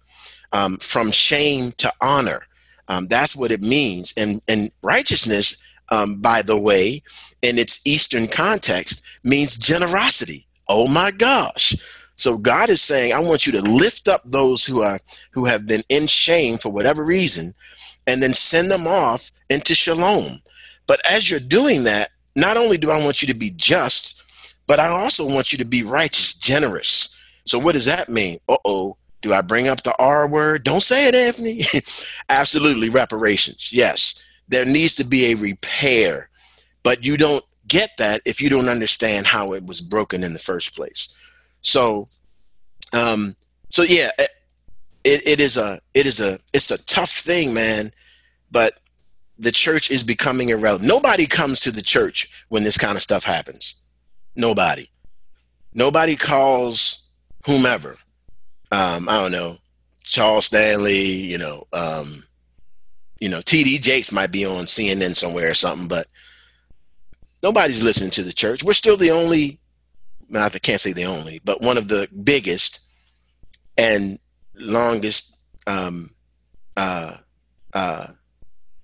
um, 0.53 0.77
from 0.77 1.11
shame 1.11 1.71
to 1.77 1.91
honor. 2.01 2.47
Um, 2.87 3.07
that's 3.07 3.35
what 3.35 3.51
it 3.51 3.61
means. 3.61 4.13
And, 4.17 4.41
and 4.47 4.71
righteousness, 4.81 5.61
um, 5.89 6.21
by 6.21 6.41
the 6.41 6.57
way, 6.57 7.03
in 7.41 7.57
its 7.59 7.81
Eastern 7.85 8.27
context, 8.27 9.03
means 9.23 9.57
generosity. 9.57 10.47
Oh 10.69 10.87
my 10.87 11.11
gosh. 11.11 11.75
So 12.15 12.37
God 12.37 12.69
is 12.69 12.81
saying, 12.81 13.13
I 13.13 13.19
want 13.19 13.45
you 13.45 13.51
to 13.53 13.61
lift 13.61 14.07
up 14.07 14.21
those 14.25 14.65
who 14.65 14.81
are 14.81 14.99
who 15.31 15.45
have 15.45 15.67
been 15.67 15.83
in 15.89 16.07
shame 16.07 16.57
for 16.57 16.71
whatever 16.71 17.03
reason, 17.03 17.53
and 18.07 18.23
then 18.23 18.33
send 18.33 18.71
them 18.71 18.87
off 18.87 19.31
into 19.49 19.75
shalom 19.75 20.39
but 20.87 21.01
as 21.09 21.29
you're 21.29 21.39
doing 21.39 21.83
that, 21.83 22.09
not 22.35 22.57
only 22.57 22.77
do 22.77 22.89
I 22.89 23.03
want 23.03 23.21
you 23.21 23.27
to 23.27 23.33
be 23.33 23.51
just, 23.51 24.23
but 24.67 24.79
I 24.79 24.87
also 24.87 25.25
want 25.25 25.51
you 25.51 25.57
to 25.59 25.65
be 25.65 25.83
righteous, 25.83 26.33
generous. 26.33 27.15
So 27.45 27.59
what 27.59 27.73
does 27.73 27.85
that 27.85 28.09
mean? 28.09 28.39
Uh 28.49 28.57
oh. 28.65 28.96
Do 29.21 29.33
I 29.33 29.41
bring 29.41 29.67
up 29.67 29.83
the 29.83 29.95
R 29.97 30.27
word? 30.27 30.63
Don't 30.63 30.83
say 30.83 31.07
it, 31.07 31.15
Anthony. 31.15 31.63
Absolutely, 32.29 32.89
reparations. 32.89 33.71
Yes, 33.73 34.23
there 34.47 34.65
needs 34.65 34.95
to 34.95 35.03
be 35.03 35.31
a 35.31 35.35
repair, 35.35 36.29
but 36.83 37.03
you 37.03 37.17
don't 37.17 37.43
get 37.67 37.91
that 37.97 38.21
if 38.25 38.41
you 38.41 38.49
don't 38.49 38.69
understand 38.69 39.27
how 39.27 39.53
it 39.53 39.65
was 39.65 39.81
broken 39.81 40.23
in 40.23 40.33
the 40.33 40.39
first 40.39 40.75
place. 40.75 41.13
So, 41.61 42.07
um, 42.93 43.35
so 43.69 43.83
yeah, 43.83 44.11
it, 45.03 45.21
it 45.25 45.39
is 45.39 45.57
a 45.57 45.79
it 45.93 46.05
is 46.05 46.19
a 46.19 46.39
it's 46.53 46.71
a 46.71 46.83
tough 46.85 47.11
thing, 47.11 47.53
man. 47.53 47.91
But 48.51 48.79
the 49.39 49.51
church 49.51 49.91
is 49.91 50.03
becoming 50.03 50.49
irrelevant. 50.49 50.87
Nobody 50.87 51.27
comes 51.27 51.59
to 51.61 51.71
the 51.71 51.81
church 51.81 52.29
when 52.49 52.63
this 52.63 52.77
kind 52.77 52.95
of 52.95 53.03
stuff 53.03 53.23
happens. 53.23 53.75
Nobody. 54.35 54.89
Nobody 55.73 56.15
calls 56.15 57.09
whomever. 57.45 57.95
Um, 58.71 59.07
I 59.07 59.21
don't 59.21 59.31
know, 59.31 59.55
Charles 60.03 60.47
Stanley, 60.47 61.01
you 61.01 61.37
know, 61.37 61.67
um, 61.73 62.23
you 63.19 63.29
know, 63.29 63.39
TD 63.39 63.81
Jakes 63.81 64.11
might 64.11 64.31
be 64.31 64.45
on 64.45 64.65
CNN 64.65 65.15
somewhere 65.15 65.49
or 65.49 65.53
something, 65.53 65.87
but 65.87 66.07
nobody's 67.41 67.83
listening 67.83 68.11
to 68.11 68.23
the 68.23 68.33
church. 68.33 68.63
We're 68.63 68.73
still 68.73 68.97
the 68.97 69.11
only, 69.11 69.59
not 70.29 70.55
I 70.55 70.59
can't 70.59 70.81
say 70.81 70.93
the 70.93 71.05
only, 71.05 71.41
but 71.43 71.61
one 71.61 71.77
of 71.77 71.87
the 71.87 72.07
biggest 72.23 72.81
and 73.77 74.19
longest 74.55 75.37
um, 75.65 76.09
uh, 76.75 77.15
uh, 77.73 78.07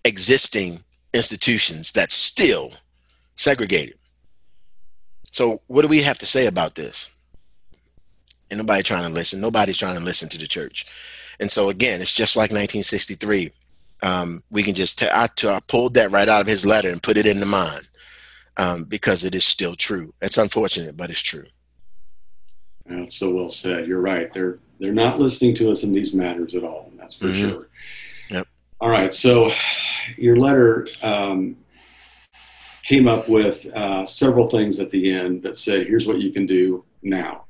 existing 0.04 0.80
institutions 1.13 1.91
that's 1.91 2.15
still 2.15 2.72
segregated. 3.36 3.96
So, 5.32 5.62
what 5.67 5.82
do 5.82 5.88
we 5.88 6.04
have 6.04 6.19
to 6.19 6.26
say 6.26 6.46
about 6.46 6.76
this? 6.76 7.10
And 8.49 8.60
nobody 8.60 8.84
trying 8.84 9.08
to 9.08 9.13
listen. 9.13 9.41
Nobody's 9.41 9.77
trying 9.77 9.97
to 9.97 10.03
listen 10.03 10.29
to 10.29 10.38
the 10.38 10.47
church. 10.47 10.86
And 11.39 11.51
so, 11.51 11.69
again, 11.69 12.01
it's 12.01 12.13
just 12.13 12.36
like 12.36 12.51
1963. 12.51 13.51
Um, 14.03 14.43
we 14.51 14.63
can 14.63 14.75
just, 14.75 14.99
t- 14.99 15.08
I, 15.12 15.27
t- 15.36 15.47
I 15.47 15.60
pulled 15.67 15.93
that 15.95 16.12
right 16.12 16.27
out 16.27 16.41
of 16.41 16.47
his 16.47 16.65
letter 16.65 16.89
and 16.89 17.01
put 17.01 17.17
it 17.17 17.25
into 17.25 17.45
mine 17.45 17.82
um, 18.58 18.84
because 18.84 19.23
it 19.23 19.34
is 19.34 19.45
still 19.45 19.75
true. 19.75 20.13
It's 20.21 20.38
unfortunate, 20.38 20.97
but 20.97 21.10
it's 21.10 21.21
true. 21.21 21.45
That's 22.86 23.15
so 23.15 23.32
well 23.32 23.49
said. 23.49 23.88
You're 23.88 24.01
right. 24.01 24.32
They're 24.34 24.60
they're 24.79 24.93
not 24.93 25.19
listening 25.19 25.56
to 25.56 25.71
us 25.71 25.84
in 25.84 25.93
these 25.93 26.13
matters 26.13 26.56
at 26.56 26.63
all. 26.63 26.91
That's 26.97 27.15
for 27.15 27.25
mm-hmm. 27.25 27.49
sure. 27.49 27.69
Yep. 28.29 28.47
All 28.82 28.89
right. 28.89 29.13
So 29.13 29.51
your 30.17 30.36
letter 30.36 30.88
um, 31.01 31.56
came 32.84 33.08
up 33.08 33.29
with 33.29 33.65
uh, 33.67 34.03
several 34.03 34.47
things 34.47 34.79
at 34.79 34.89
the 34.89 35.13
end 35.13 35.43
that 35.43 35.58
said, 35.58 35.88
"Here's 35.88 36.08
what 36.08 36.19
you 36.19 36.32
can 36.32 36.45
do 36.45 36.84
now." 37.01 37.45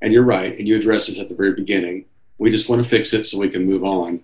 And 0.00 0.12
you're 0.12 0.24
right. 0.24 0.56
And 0.58 0.66
you 0.68 0.76
address 0.76 1.06
this 1.06 1.18
at 1.18 1.28
the 1.28 1.34
very 1.34 1.54
beginning. 1.54 2.04
We 2.38 2.50
just 2.50 2.68
want 2.68 2.82
to 2.82 2.88
fix 2.88 3.12
it 3.12 3.24
so 3.24 3.38
we 3.38 3.48
can 3.48 3.66
move 3.66 3.84
on. 3.84 4.22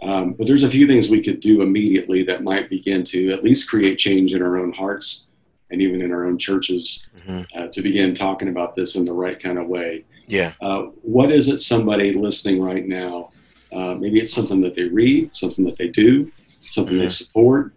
Um, 0.00 0.32
but 0.32 0.46
there's 0.46 0.64
a 0.64 0.70
few 0.70 0.86
things 0.86 1.08
we 1.08 1.22
could 1.22 1.40
do 1.40 1.62
immediately 1.62 2.24
that 2.24 2.42
might 2.42 2.68
begin 2.68 3.04
to 3.04 3.30
at 3.30 3.44
least 3.44 3.68
create 3.68 3.98
change 3.98 4.34
in 4.34 4.42
our 4.42 4.58
own 4.58 4.72
hearts 4.72 5.26
and 5.70 5.80
even 5.80 6.02
in 6.02 6.12
our 6.12 6.26
own 6.26 6.38
churches 6.38 7.06
mm-hmm. 7.16 7.42
uh, 7.54 7.68
to 7.68 7.82
begin 7.82 8.14
talking 8.14 8.48
about 8.48 8.74
this 8.74 8.96
in 8.96 9.04
the 9.04 9.12
right 9.12 9.38
kind 9.38 9.58
of 9.58 9.68
way. 9.68 10.04
Yeah. 10.26 10.52
Uh, 10.60 10.82
what 11.02 11.30
is 11.30 11.48
it 11.48 11.58
somebody 11.58 12.12
listening 12.12 12.60
right 12.60 12.86
now? 12.86 13.30
Uh, 13.70 13.94
maybe 13.94 14.20
it's 14.20 14.32
something 14.32 14.60
that 14.60 14.74
they 14.74 14.84
read, 14.84 15.32
something 15.32 15.64
that 15.64 15.76
they 15.76 15.88
do, 15.88 16.30
something 16.66 16.94
mm-hmm. 16.94 17.04
they 17.04 17.10
support. 17.10 17.72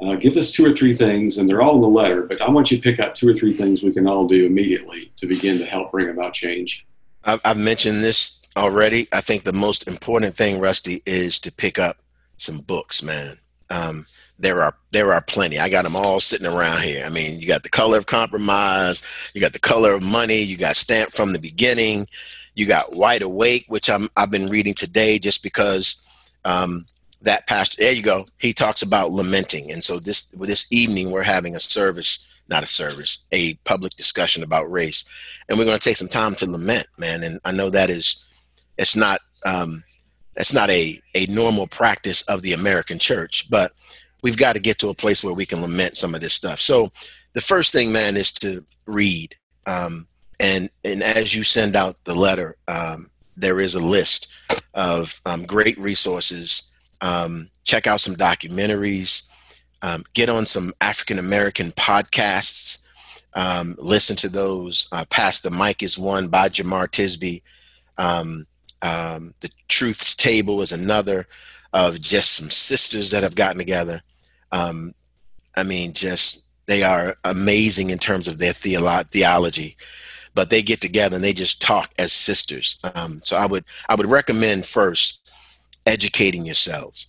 Uh, 0.00 0.14
give 0.14 0.36
us 0.36 0.52
two 0.52 0.64
or 0.64 0.72
three 0.72 0.94
things, 0.94 1.38
and 1.38 1.48
they're 1.48 1.60
all 1.60 1.74
in 1.74 1.80
the 1.80 1.88
letter, 1.88 2.22
but 2.22 2.40
I 2.40 2.48
want 2.50 2.70
you 2.70 2.76
to 2.76 2.82
pick 2.82 3.00
out 3.00 3.16
two 3.16 3.28
or 3.28 3.34
three 3.34 3.52
things 3.52 3.82
we 3.82 3.92
can 3.92 4.06
all 4.06 4.28
do 4.28 4.46
immediately 4.46 5.10
to 5.16 5.26
begin 5.26 5.58
to 5.58 5.64
help 5.64 5.90
bring 5.90 6.08
about 6.08 6.34
change. 6.34 6.86
I've, 7.24 7.58
mentioned 7.58 8.02
this 8.02 8.42
already. 8.56 9.08
I 9.12 9.20
think 9.20 9.42
the 9.42 9.52
most 9.52 9.88
important 9.88 10.34
thing, 10.34 10.60
Rusty, 10.60 11.02
is 11.04 11.38
to 11.40 11.52
pick 11.52 11.78
up 11.78 11.96
some 12.38 12.60
books, 12.60 13.02
man. 13.02 13.34
Um, 13.70 14.06
there 14.38 14.62
are 14.62 14.76
there 14.92 15.12
are 15.12 15.20
plenty. 15.20 15.58
I 15.58 15.68
got 15.68 15.82
them 15.82 15.96
all 15.96 16.20
sitting 16.20 16.46
around 16.46 16.82
here. 16.82 17.04
I 17.04 17.10
mean, 17.10 17.40
you 17.40 17.48
got 17.48 17.64
the 17.64 17.68
color 17.68 17.98
of 17.98 18.06
compromise, 18.06 19.02
you 19.34 19.40
got 19.40 19.52
the 19.52 19.58
color 19.58 19.94
of 19.94 20.04
money, 20.04 20.40
you 20.40 20.56
got 20.56 20.76
stamped 20.76 21.14
from 21.14 21.32
the 21.32 21.40
beginning, 21.40 22.06
you 22.54 22.66
got 22.66 22.94
wide 22.94 23.22
awake, 23.22 23.64
which 23.68 23.90
I'm 23.90 24.08
I've 24.16 24.30
been 24.30 24.48
reading 24.48 24.74
today 24.74 25.18
just 25.18 25.42
because 25.42 26.06
um, 26.44 26.86
that 27.22 27.46
pastor. 27.46 27.76
There 27.78 27.92
you 27.92 28.02
go. 28.02 28.24
He 28.38 28.52
talks 28.52 28.82
about 28.82 29.10
lamenting, 29.10 29.70
and 29.70 29.82
so 29.82 29.98
this 29.98 30.26
this 30.38 30.66
evening 30.70 31.10
we're 31.10 31.22
having 31.22 31.56
a 31.56 31.60
service, 31.60 32.26
not 32.48 32.64
a 32.64 32.68
service, 32.68 33.24
a 33.32 33.54
public 33.64 33.94
discussion 33.96 34.42
about 34.42 34.70
race, 34.70 35.04
and 35.48 35.58
we're 35.58 35.64
going 35.64 35.78
to 35.78 35.82
take 35.82 35.96
some 35.96 36.08
time 36.08 36.34
to 36.36 36.50
lament, 36.50 36.86
man. 36.98 37.22
And 37.22 37.40
I 37.44 37.52
know 37.52 37.70
that 37.70 37.90
is 37.90 38.24
it's 38.76 38.96
not 38.96 39.20
um, 39.44 39.82
it's 40.36 40.54
not 40.54 40.70
a 40.70 41.00
a 41.14 41.26
normal 41.26 41.66
practice 41.66 42.22
of 42.22 42.42
the 42.42 42.52
American 42.52 42.98
church, 42.98 43.50
but 43.50 43.72
we've 44.22 44.38
got 44.38 44.54
to 44.54 44.60
get 44.60 44.78
to 44.78 44.88
a 44.88 44.94
place 44.94 45.22
where 45.22 45.34
we 45.34 45.46
can 45.46 45.60
lament 45.60 45.96
some 45.96 46.14
of 46.14 46.20
this 46.20 46.34
stuff. 46.34 46.60
So 46.60 46.90
the 47.34 47.40
first 47.40 47.72
thing, 47.72 47.92
man, 47.92 48.16
is 48.16 48.32
to 48.32 48.64
read. 48.86 49.36
Um, 49.66 50.08
and 50.40 50.70
and 50.84 51.02
as 51.02 51.34
you 51.34 51.42
send 51.42 51.76
out 51.76 51.96
the 52.04 52.14
letter, 52.14 52.56
um, 52.68 53.10
there 53.36 53.60
is 53.60 53.74
a 53.74 53.80
list 53.84 54.32
of 54.74 55.20
um, 55.26 55.44
great 55.44 55.78
resources. 55.78 56.67
Um, 57.00 57.50
check 57.64 57.86
out 57.86 58.00
some 58.00 58.16
documentaries. 58.16 59.28
Um, 59.82 60.04
get 60.14 60.28
on 60.28 60.46
some 60.46 60.72
African 60.80 61.18
American 61.18 61.70
podcasts. 61.72 62.82
Um, 63.34 63.76
listen 63.78 64.16
to 64.16 64.28
those. 64.28 64.88
Uh, 64.90 65.04
Pass 65.10 65.40
the 65.40 65.50
Mic 65.50 65.82
is 65.82 65.98
one 65.98 66.28
by 66.28 66.48
Jemar 66.48 66.88
Tisby. 66.88 67.42
the 69.40 69.50
Truth's 69.68 70.16
Table 70.16 70.60
is 70.60 70.72
another 70.72 71.26
of 71.72 72.00
just 72.00 72.32
some 72.32 72.50
sisters 72.50 73.10
that 73.10 73.22
have 73.22 73.34
gotten 73.34 73.58
together. 73.58 74.00
Um, 74.52 74.94
I 75.56 75.62
mean, 75.62 75.92
just 75.92 76.44
they 76.66 76.82
are 76.82 77.16
amazing 77.24 77.90
in 77.90 77.98
terms 77.98 78.28
of 78.28 78.38
their 78.38 78.52
theolo- 78.52 79.08
theology, 79.10 79.76
but 80.34 80.50
they 80.50 80.62
get 80.62 80.80
together 80.80 81.16
and 81.16 81.24
they 81.24 81.32
just 81.32 81.60
talk 81.62 81.90
as 81.98 82.12
sisters. 82.12 82.78
Um, 82.94 83.20
so 83.24 83.36
I 83.36 83.46
would 83.46 83.64
I 83.88 83.94
would 83.94 84.10
recommend 84.10 84.66
first 84.66 85.20
educating 85.88 86.44
yourselves. 86.44 87.08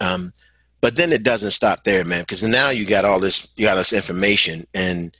Um, 0.00 0.32
but 0.80 0.96
then 0.96 1.12
it 1.12 1.22
doesn't 1.22 1.52
stop 1.52 1.84
there, 1.84 2.04
man, 2.04 2.22
because 2.22 2.42
now 2.42 2.70
you 2.70 2.84
got 2.84 3.04
all 3.04 3.20
this 3.20 3.52
you 3.56 3.66
got 3.66 3.76
this 3.76 3.92
information 3.92 4.64
and 4.74 5.16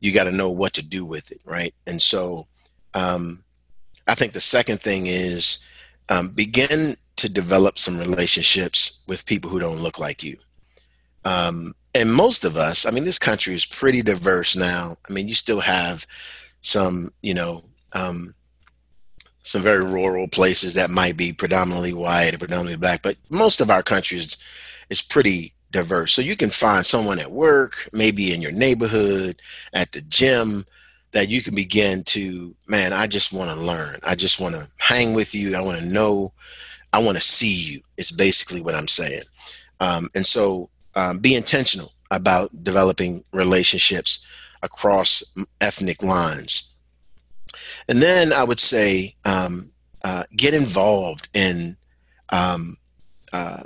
you 0.00 0.12
got 0.12 0.24
to 0.24 0.32
know 0.32 0.50
what 0.50 0.74
to 0.74 0.86
do 0.86 1.06
with 1.06 1.32
it, 1.32 1.40
right? 1.44 1.74
And 1.86 2.00
so 2.00 2.46
um, 2.92 3.42
I 4.06 4.14
think 4.14 4.32
the 4.32 4.40
second 4.40 4.80
thing 4.80 5.06
is 5.06 5.58
um, 6.10 6.28
begin 6.28 6.96
to 7.16 7.28
develop 7.30 7.78
some 7.78 7.98
relationships 7.98 8.98
with 9.06 9.24
people 9.24 9.50
who 9.50 9.58
don't 9.58 9.80
look 9.80 9.98
like 9.98 10.22
you. 10.22 10.36
Um, 11.24 11.72
and 11.94 12.12
most 12.12 12.44
of 12.44 12.58
us, 12.58 12.84
I 12.84 12.90
mean, 12.90 13.06
this 13.06 13.18
country 13.18 13.54
is 13.54 13.64
pretty 13.64 14.02
diverse 14.02 14.54
now. 14.54 14.96
I 15.08 15.12
mean, 15.12 15.28
you 15.28 15.34
still 15.34 15.60
have 15.60 16.06
some, 16.60 17.08
you 17.22 17.32
know, 17.32 17.62
um, 17.94 18.34
some 19.46 19.62
very 19.62 19.84
rural 19.84 20.26
places 20.26 20.74
that 20.74 20.90
might 20.90 21.16
be 21.16 21.32
predominantly 21.32 21.94
white 21.94 22.34
or 22.34 22.38
predominantly 22.38 22.76
black, 22.76 23.00
but 23.00 23.16
most 23.30 23.60
of 23.60 23.70
our 23.70 23.82
country 23.82 24.18
is, 24.18 24.36
is 24.90 25.00
pretty 25.00 25.52
diverse. 25.70 26.12
So 26.12 26.20
you 26.20 26.36
can 26.36 26.50
find 26.50 26.84
someone 26.84 27.20
at 27.20 27.30
work, 27.30 27.88
maybe 27.92 28.34
in 28.34 28.42
your 28.42 28.50
neighborhood, 28.50 29.40
at 29.72 29.92
the 29.92 30.00
gym, 30.00 30.64
that 31.12 31.28
you 31.28 31.42
can 31.42 31.54
begin 31.54 32.02
to, 32.04 32.56
man, 32.66 32.92
I 32.92 33.06
just 33.06 33.32
want 33.32 33.56
to 33.56 33.64
learn. 33.64 34.00
I 34.02 34.16
just 34.16 34.40
want 34.40 34.56
to 34.56 34.66
hang 34.78 35.14
with 35.14 35.32
you. 35.32 35.54
I 35.54 35.60
want 35.60 35.80
to 35.80 35.88
know. 35.88 36.32
I 36.92 36.98
want 37.04 37.16
to 37.16 37.22
see 37.22 37.54
you. 37.54 37.80
It's 37.96 38.10
basically 38.10 38.60
what 38.60 38.74
I'm 38.74 38.88
saying. 38.88 39.22
Um, 39.78 40.08
and 40.16 40.26
so 40.26 40.70
um, 40.96 41.20
be 41.20 41.36
intentional 41.36 41.92
about 42.10 42.64
developing 42.64 43.22
relationships 43.32 44.26
across 44.64 45.22
ethnic 45.60 46.02
lines. 46.02 46.68
And 47.88 47.98
then 47.98 48.32
I 48.32 48.44
would 48.44 48.60
say 48.60 49.14
um, 49.24 49.70
uh, 50.04 50.24
get 50.36 50.54
involved 50.54 51.28
in 51.34 51.76
um, 52.30 52.76
uh, 53.32 53.62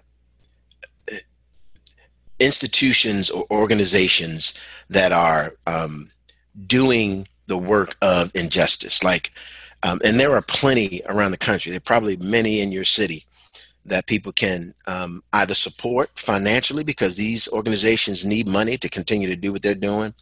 institutions 2.38 3.30
or 3.30 3.44
organizations 3.50 4.54
that 4.88 5.12
are 5.12 5.52
um, 5.66 6.10
doing 6.66 7.26
the 7.46 7.58
work 7.58 7.96
of 8.02 8.32
injustice. 8.34 9.04
Like, 9.04 9.32
um, 9.82 10.00
and 10.04 10.18
there 10.18 10.32
are 10.32 10.42
plenty 10.42 11.02
around 11.08 11.30
the 11.30 11.38
country. 11.38 11.70
There 11.70 11.78
are 11.78 11.80
probably 11.80 12.16
many 12.16 12.60
in 12.60 12.72
your 12.72 12.84
city 12.84 13.22
that 13.84 14.06
people 14.06 14.32
can 14.32 14.74
um, 14.86 15.22
either 15.32 15.54
support 15.54 16.10
financially 16.14 16.84
because 16.84 17.16
these 17.16 17.48
organizations 17.52 18.26
need 18.26 18.48
money 18.48 18.76
to 18.76 18.88
continue 18.88 19.28
to 19.28 19.36
do 19.36 19.52
what 19.52 19.62
they're 19.62 19.74
doing, 19.74 20.12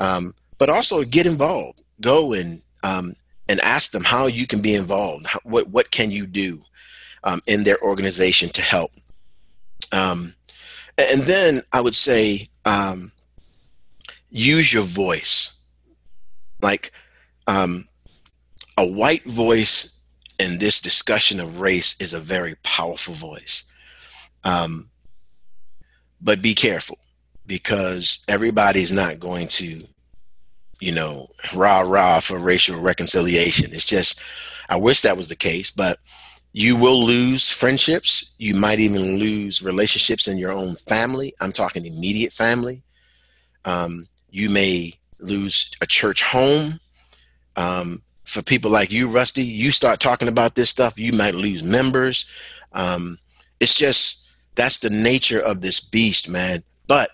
um, 0.00 0.32
but 0.58 0.70
also 0.70 1.02
get 1.02 1.26
involved. 1.26 1.82
Go 2.00 2.34
and 2.34 2.62
um, 2.86 3.12
and 3.48 3.60
ask 3.60 3.92
them 3.92 4.04
how 4.04 4.26
you 4.26 4.46
can 4.46 4.60
be 4.60 4.74
involved. 4.74 5.26
How, 5.26 5.40
what 5.44 5.68
what 5.68 5.90
can 5.90 6.10
you 6.10 6.26
do 6.26 6.60
um, 7.24 7.40
in 7.46 7.64
their 7.64 7.80
organization 7.82 8.48
to 8.50 8.62
help? 8.62 8.92
Um, 9.92 10.32
and 10.98 11.20
then 11.22 11.60
I 11.72 11.80
would 11.80 11.94
say 11.94 12.48
um, 12.64 13.12
use 14.30 14.72
your 14.72 14.84
voice. 14.84 15.58
Like, 16.62 16.92
um, 17.46 17.86
a 18.78 18.86
white 18.86 19.24
voice 19.24 20.02
in 20.38 20.58
this 20.58 20.80
discussion 20.80 21.40
of 21.40 21.60
race 21.60 21.96
is 22.00 22.12
a 22.12 22.20
very 22.20 22.56
powerful 22.62 23.14
voice. 23.14 23.64
Um, 24.44 24.90
but 26.20 26.42
be 26.42 26.54
careful 26.54 26.98
because 27.46 28.24
everybody's 28.28 28.92
not 28.92 29.20
going 29.20 29.48
to, 29.48 29.82
you 30.80 30.94
know, 30.94 31.26
rah 31.54 31.80
rah 31.80 32.20
for 32.20 32.38
racial 32.38 32.80
reconciliation. 32.80 33.66
It's 33.72 33.84
just, 33.84 34.20
I 34.68 34.76
wish 34.76 35.02
that 35.02 35.16
was 35.16 35.28
the 35.28 35.36
case, 35.36 35.70
but 35.70 35.98
you 36.52 36.76
will 36.76 37.04
lose 37.04 37.48
friendships. 37.48 38.34
You 38.38 38.54
might 38.54 38.80
even 38.80 39.18
lose 39.18 39.62
relationships 39.62 40.26
in 40.26 40.38
your 40.38 40.52
own 40.52 40.74
family. 40.76 41.34
I'm 41.40 41.52
talking 41.52 41.84
immediate 41.84 42.32
family. 42.32 42.82
Um, 43.64 44.08
you 44.30 44.50
may 44.50 44.94
lose 45.18 45.70
a 45.80 45.86
church 45.86 46.22
home. 46.22 46.80
Um, 47.56 48.02
for 48.24 48.42
people 48.42 48.70
like 48.70 48.90
you, 48.90 49.08
Rusty, 49.08 49.44
you 49.44 49.70
start 49.70 50.00
talking 50.00 50.28
about 50.28 50.54
this 50.54 50.70
stuff, 50.70 50.98
you 50.98 51.12
might 51.12 51.34
lose 51.34 51.62
members. 51.62 52.28
Um, 52.72 53.18
it's 53.60 53.74
just 53.74 54.26
that's 54.54 54.78
the 54.78 54.90
nature 54.90 55.40
of 55.40 55.60
this 55.60 55.80
beast, 55.80 56.28
man. 56.28 56.62
But 56.86 57.10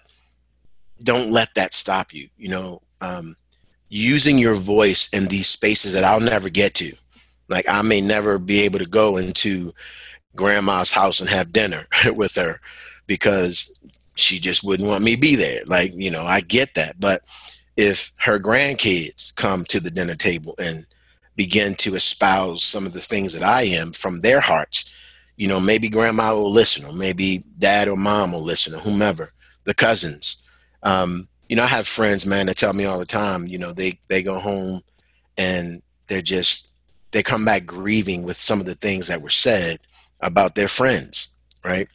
don't 1.04 1.30
let 1.30 1.54
that 1.54 1.74
stop 1.74 2.14
you. 2.14 2.28
You 2.38 2.48
know, 2.48 2.82
um, 3.00 3.36
using 3.94 4.38
your 4.38 4.54
voice 4.54 5.06
in 5.12 5.26
these 5.26 5.46
spaces 5.46 5.92
that 5.92 6.02
I'll 6.02 6.18
never 6.18 6.48
get 6.48 6.72
to. 6.76 6.94
Like 7.50 7.66
I 7.68 7.82
may 7.82 8.00
never 8.00 8.38
be 8.38 8.62
able 8.62 8.78
to 8.78 8.86
go 8.86 9.18
into 9.18 9.70
grandma's 10.34 10.90
house 10.90 11.20
and 11.20 11.28
have 11.28 11.52
dinner 11.52 11.82
with 12.16 12.34
her 12.36 12.58
because 13.06 13.70
she 14.14 14.40
just 14.40 14.64
wouldn't 14.64 14.88
want 14.88 15.04
me 15.04 15.14
be 15.14 15.36
there. 15.36 15.60
Like, 15.66 15.90
you 15.94 16.10
know, 16.10 16.22
I 16.22 16.40
get 16.40 16.72
that. 16.74 16.98
But 16.98 17.22
if 17.76 18.12
her 18.16 18.38
grandkids 18.38 19.34
come 19.34 19.64
to 19.66 19.78
the 19.78 19.90
dinner 19.90 20.14
table 20.14 20.54
and 20.56 20.86
begin 21.36 21.74
to 21.74 21.94
espouse 21.94 22.64
some 22.64 22.86
of 22.86 22.94
the 22.94 23.00
things 23.00 23.34
that 23.34 23.42
I 23.42 23.64
am 23.64 23.92
from 23.92 24.22
their 24.22 24.40
hearts, 24.40 24.90
you 25.36 25.48
know, 25.48 25.60
maybe 25.60 25.90
grandma 25.90 26.34
will 26.34 26.50
listen, 26.50 26.86
or 26.86 26.94
maybe 26.94 27.44
dad 27.58 27.88
or 27.88 27.96
mom 27.98 28.32
will 28.32 28.44
listen, 28.44 28.74
or 28.74 28.78
whomever, 28.78 29.28
the 29.64 29.74
cousins. 29.74 30.42
Um, 30.82 31.28
you 31.52 31.56
know, 31.56 31.64
I 31.64 31.66
have 31.66 31.86
friends, 31.86 32.24
man, 32.24 32.46
that 32.46 32.56
tell 32.56 32.72
me 32.72 32.86
all 32.86 32.98
the 32.98 33.04
time, 33.04 33.46
you 33.46 33.58
know, 33.58 33.74
they, 33.74 33.98
they 34.08 34.22
go 34.22 34.38
home 34.38 34.80
and 35.36 35.82
they're 36.06 36.22
just, 36.22 36.70
they 37.10 37.22
come 37.22 37.44
back 37.44 37.66
grieving 37.66 38.22
with 38.22 38.38
some 38.38 38.58
of 38.58 38.64
the 38.64 38.74
things 38.74 39.06
that 39.08 39.20
were 39.20 39.28
said 39.28 39.78
about 40.22 40.54
their 40.54 40.66
friends, 40.66 41.28
right? 41.62 41.88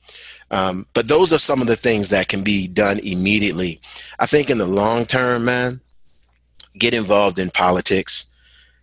Um, 0.51 0.85
but 0.93 1.07
those 1.07 1.33
are 1.33 1.39
some 1.39 1.59
of 1.59 1.65
the 1.65 1.75
things 1.75 2.09
that 2.09 2.27
can 2.27 2.43
be 2.43 2.67
done 2.67 2.99
immediately. 2.99 3.81
I 4.19 4.27
think 4.27 4.51
in 4.51 4.59
the 4.59 4.67
long 4.67 5.05
term, 5.05 5.45
man, 5.45 5.81
get 6.77 6.93
involved 6.93 7.39
in 7.39 7.49
politics, 7.49 8.27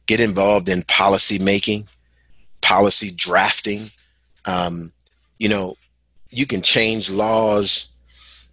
get 0.07 0.21
involved 0.21 0.67
in 0.67 0.83
policy 0.83 1.39
making, 1.39 1.87
policy 2.63 3.13
drafting. 3.15 3.83
Um, 4.45 4.93
you 5.39 5.49
know, 5.49 5.77
you 6.31 6.47
can 6.47 6.63
change 6.63 7.11
laws, 7.11 7.97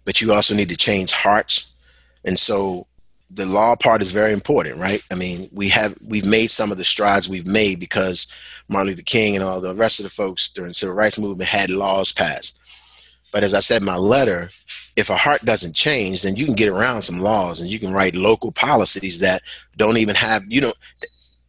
but 0.04 0.20
you 0.20 0.32
also 0.32 0.54
need 0.54 0.68
to 0.68 0.76
change 0.76 1.10
hearts. 1.10 1.71
And 2.24 2.38
so 2.38 2.86
the 3.30 3.46
law 3.46 3.74
part 3.74 4.02
is 4.02 4.12
very 4.12 4.32
important, 4.32 4.78
right? 4.78 5.02
I 5.10 5.14
mean, 5.14 5.48
we 5.52 5.68
have 5.70 5.96
we've 6.04 6.26
made 6.26 6.50
some 6.50 6.70
of 6.70 6.78
the 6.78 6.84
strides 6.84 7.28
we've 7.28 7.46
made 7.46 7.80
because 7.80 8.26
Martin 8.68 8.90
Luther 8.90 9.02
King 9.02 9.34
and 9.34 9.44
all 9.44 9.60
the 9.60 9.74
rest 9.74 9.98
of 10.00 10.04
the 10.04 10.10
folks 10.10 10.50
during 10.50 10.70
the 10.70 10.74
civil 10.74 10.94
rights 10.94 11.18
movement 11.18 11.48
had 11.48 11.70
laws 11.70 12.12
passed. 12.12 12.58
But 13.32 13.42
as 13.42 13.54
I 13.54 13.60
said 13.60 13.80
in 13.80 13.86
my 13.86 13.96
letter, 13.96 14.50
if 14.96 15.08
a 15.08 15.16
heart 15.16 15.44
doesn't 15.44 15.74
change, 15.74 16.22
then 16.22 16.36
you 16.36 16.44
can 16.44 16.54
get 16.54 16.68
around 16.68 17.02
some 17.02 17.18
laws 17.18 17.60
and 17.60 17.70
you 17.70 17.78
can 17.78 17.92
write 17.92 18.14
local 18.14 18.52
policies 18.52 19.20
that 19.20 19.40
don't 19.78 19.96
even 19.96 20.14
have, 20.14 20.44
you 20.46 20.60
know, 20.60 20.72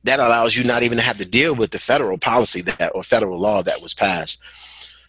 that 0.05 0.19
allows 0.19 0.55
you 0.55 0.63
not 0.63 0.83
even 0.83 0.97
to 0.97 1.03
have 1.03 1.17
to 1.17 1.25
deal 1.25 1.53
with 1.53 1.71
the 1.71 1.79
federal 1.79 2.17
policy 2.17 2.61
that 2.61 2.91
or 2.95 3.03
federal 3.03 3.37
law 3.39 3.61
that 3.61 3.81
was 3.81 3.93
passed. 3.93 4.41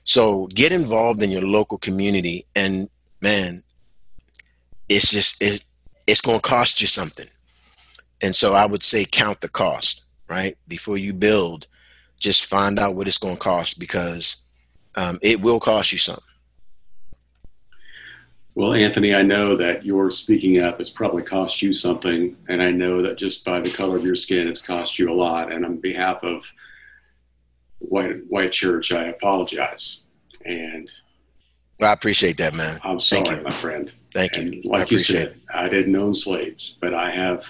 So 0.03 0.49
get 0.49 0.73
involved 0.73 1.23
in 1.23 1.31
your 1.31 1.43
local 1.43 1.79
community 1.79 2.45
and 2.57 2.89
man, 3.23 3.63
it's 4.89 5.11
just 5.11 5.43
it, 5.43 5.65
it's 6.07 6.21
going 6.21 6.39
to 6.39 6.49
cost 6.49 6.81
you 6.81 6.87
something. 6.87 7.27
And 8.23 8.35
so 8.35 8.55
I 8.55 8.67
would 8.67 8.83
say 8.83 9.05
count 9.05 9.41
the 9.41 9.49
cost, 9.49 10.05
right? 10.29 10.57
Before 10.69 10.97
you 10.97 11.13
build, 11.13 11.67
just 12.19 12.47
find 12.47 12.79
out 12.79 12.95
what 12.95 13.07
it's 13.07 13.19
going 13.19 13.35
to 13.35 13.41
cost 13.41 13.79
because 13.79 14.45
um, 14.95 15.19
it 15.23 15.41
will 15.41 15.61
cost 15.61 15.93
you 15.93 15.99
something. 15.99 16.25
Well, 18.57 18.73
Anthony, 18.73 19.15
I 19.15 19.23
know 19.23 19.57
that 19.57 19.85
your 19.85 20.13
speaking 20.13 20.61
up 20.61 20.79
has 20.79 20.89
probably 20.89 21.25
cost 21.25 21.61
you 21.61 21.73
something, 21.73 22.37
and 22.49 22.63
I 22.63 22.71
know 22.71 23.03
that 23.03 23.19
just 23.19 23.45
by 23.45 23.59
the 23.59 23.71
color 23.71 23.97
of 23.97 24.05
your 24.05 24.15
skin, 24.15 24.47
it's 24.47 24.63
cost 24.63 24.97
you 24.97 25.11
a 25.11 25.13
lot. 25.13 25.53
And 25.53 25.65
on 25.65 25.79
behalf 25.79 26.23
of 26.23 26.45
White 27.81 28.25
White 28.29 28.53
Church, 28.53 28.93
I 28.93 29.07
apologize. 29.07 30.03
And 30.45 30.89
well, 31.81 31.91
I 31.91 31.95
appreciate 31.95 32.37
that, 32.37 32.57
man. 32.57 32.79
I'm 32.85 33.01
sorry, 33.01 33.43
my 33.43 33.51
friend. 33.51 33.93
Thank 34.15 34.37
and 34.37 34.55
you. 34.55 34.63
Like 34.65 34.93
you 34.93 34.99
said, 34.99 35.29
it. 35.29 35.37
I 35.53 35.69
didn't 35.69 35.95
own 35.97 36.15
slaves, 36.15 36.77
but 36.81 36.95
I 36.95 37.11
have 37.11 37.47